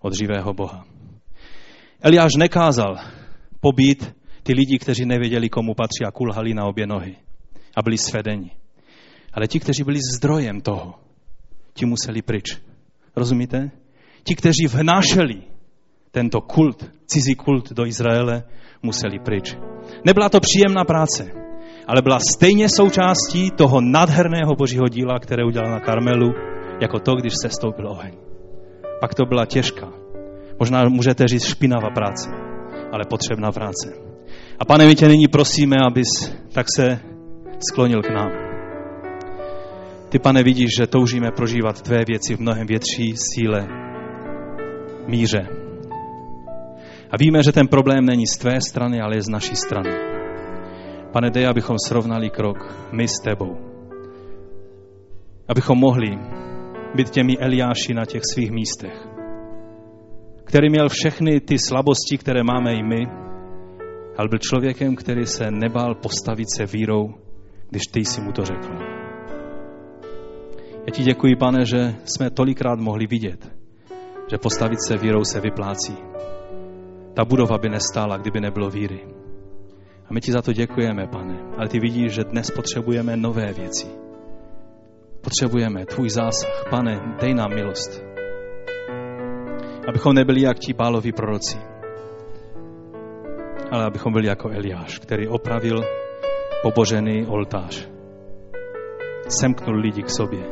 [0.00, 0.86] od živého Boha.
[2.00, 2.96] Eliáš nekázal
[3.60, 7.16] pobít ty lidi, kteří nevěděli, komu patří a kulhali na obě nohy
[7.76, 8.50] a byli svedeni.
[9.32, 10.94] Ale ti, kteří byli zdrojem toho,
[11.74, 12.58] ti museli pryč.
[13.16, 13.70] Rozumíte?
[14.24, 15.42] Ti, kteří vnášeli
[16.10, 18.42] tento kult, cizí kult do Izraele,
[18.82, 19.56] museli pryč.
[20.04, 21.30] Nebyla to příjemná práce,
[21.86, 26.32] ale byla stejně součástí toho nadherného božího díla, které udělal na Karmelu,
[26.80, 28.12] jako to, když se stoupil oheň.
[29.00, 29.88] Pak to byla těžká,
[30.58, 32.30] možná můžete říct špinavá práce,
[32.92, 33.92] ale potřebná práce.
[34.58, 36.08] A pane, my tě nyní prosíme, abys
[36.52, 37.00] tak se
[37.70, 38.30] sklonil k nám.
[40.08, 43.68] Ty, pane, vidíš, že toužíme prožívat tvé věci v mnohem větší síle,
[45.06, 45.57] míře.
[47.10, 49.90] A víme, že ten problém není z tvé strany, ale je z naší strany.
[51.12, 53.56] Pane, dej, abychom srovnali krok my s tebou.
[55.48, 56.18] Abychom mohli
[56.94, 59.08] být těmi Eliáši na těch svých místech,
[60.44, 63.06] který měl všechny ty slabosti, které máme i my,
[64.18, 67.14] ale byl člověkem, který se nebál postavit se vírou,
[67.70, 68.68] když ty jsi mu to řekl.
[70.86, 73.52] Já ti děkuji, pane, že jsme tolikrát mohli vidět,
[74.30, 76.07] že postavit se vírou se vyplácí.
[77.18, 79.00] Ta budova by nestála, kdyby nebylo víry.
[80.06, 81.38] A my ti za to děkujeme, pane.
[81.56, 83.86] Ale ty vidíš, že dnes potřebujeme nové věci.
[85.20, 86.64] Potřebujeme tvůj zásah.
[86.70, 88.02] Pane, dej nám milost.
[89.88, 91.58] Abychom nebyli jak ti páloví proroci,
[93.70, 95.82] ale abychom byli jako Eliáš, který opravil
[96.62, 97.88] pobožený oltář.
[99.28, 100.44] Semknul lidi k sobě.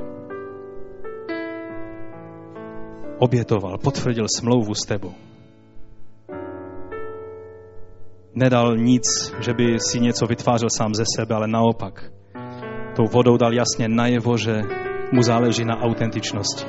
[3.19, 5.15] Obětoval, potvrdil smlouvu s tebou.
[8.37, 12.11] Nedal nic, že by si něco vytvářel sám ze sebe, ale naopak.
[12.97, 14.63] Tou vodou dal jasně najevo, že
[15.13, 16.67] mu záleží na autentičnosti,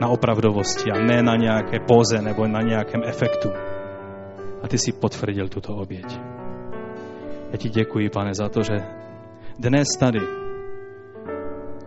[0.00, 3.48] na opravdovosti a ne na nějaké póze nebo na nějakém efektu.
[4.62, 6.20] A ty si potvrdil tuto oběť.
[7.52, 8.76] Já ti děkuji, pane, za to, že
[9.58, 10.20] dnes tady,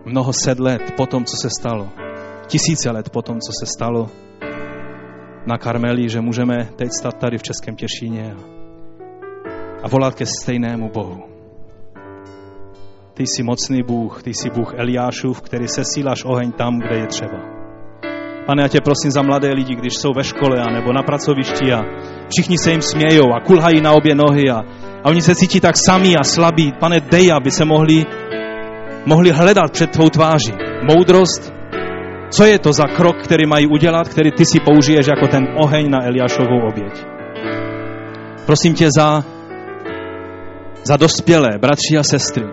[0.06, 1.90] mnoho set let po tom, co se stalo,
[2.48, 4.10] tisíce let po tom, co se stalo
[5.46, 8.57] na Karmeli, že můžeme teď stát tady v Českém Těšíně a,
[9.84, 11.24] a volat ke stejnému Bohu.
[13.14, 17.08] Ty jsi mocný Bůh, ty jsi Bůh Eliášův, který se síláš oheň tam, kde je
[17.08, 17.58] třeba.
[18.46, 21.74] Pane, já tě prosím za mladé lidi, když jsou ve škole a nebo na pracovišti
[21.74, 21.84] a
[22.30, 24.58] všichni se jim smějou a kulhají na obě nohy a,
[25.04, 26.74] a oni se cítí tak sami a slabí.
[26.80, 28.06] Pane, dej, aby se mohli,
[29.06, 30.54] mohli hledat před tvou tváří.
[30.90, 31.54] Moudrost,
[32.30, 35.90] co je to za krok, který mají udělat, který ty si použiješ jako ten oheň
[35.90, 37.06] na Eliášovou oběť.
[38.46, 39.24] Prosím tě za,
[40.88, 42.44] za dospělé, bratři a sestry,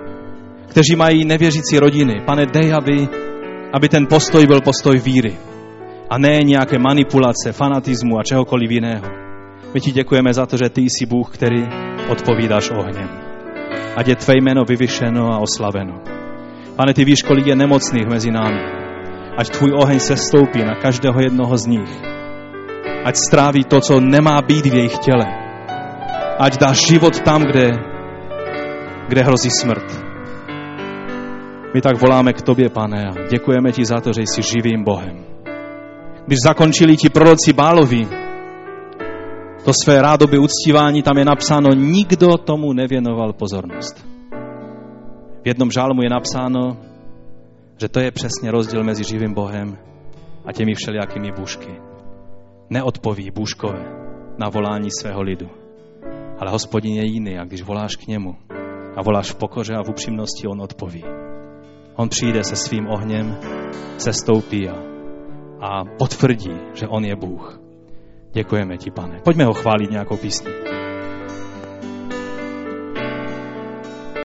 [0.69, 2.23] kteří mají nevěřící rodiny.
[2.27, 3.09] Pane, dej, aby,
[3.73, 5.37] aby ten postoj byl postoj víry
[6.11, 9.07] a ne nějaké manipulace, fanatismu a čehokoliv jiného.
[9.75, 11.65] My ti děkujeme za to, že ty jsi Bůh, který
[12.09, 13.09] odpovídáš ohněm.
[13.97, 15.95] Ať je tvé jméno vyvyšeno a oslaveno.
[16.77, 18.61] Pane, ty víš, kolik je nemocných mezi námi.
[19.37, 22.03] Ať tvůj oheň se stoupí na každého jednoho z nich.
[23.05, 25.27] Ať stráví to, co nemá být v jejich těle.
[26.39, 27.94] Ať dáš život tam, kde,
[29.09, 30.05] kde hrozí smrt.
[31.75, 35.35] My tak voláme k tobě, pane, a děkujeme ti za to, že jsi živým Bohem
[36.27, 38.09] když zakončili ti proroci Bálovi,
[39.65, 44.07] to své rádoby uctívání, tam je napsáno, nikdo tomu nevěnoval pozornost.
[45.43, 46.77] V jednom žálmu je napsáno,
[47.81, 49.79] že to je přesně rozdíl mezi živým Bohem
[50.45, 51.81] a těmi všelijakými bůžky.
[52.71, 53.85] Neodpoví bůžkové
[54.39, 55.47] na volání svého lidu.
[56.39, 58.35] Ale hospodin je jiný a když voláš k němu
[58.97, 61.05] a voláš v pokoře a v upřímnosti, on odpoví.
[61.97, 63.37] On přijde se svým ohněm,
[63.99, 64.77] se stoupí a,
[65.61, 67.61] a potvrdí, že on je Bůh.
[68.33, 69.21] Děkujeme ti, pane.
[69.25, 70.51] Pojďme ho chválit nějakou písní.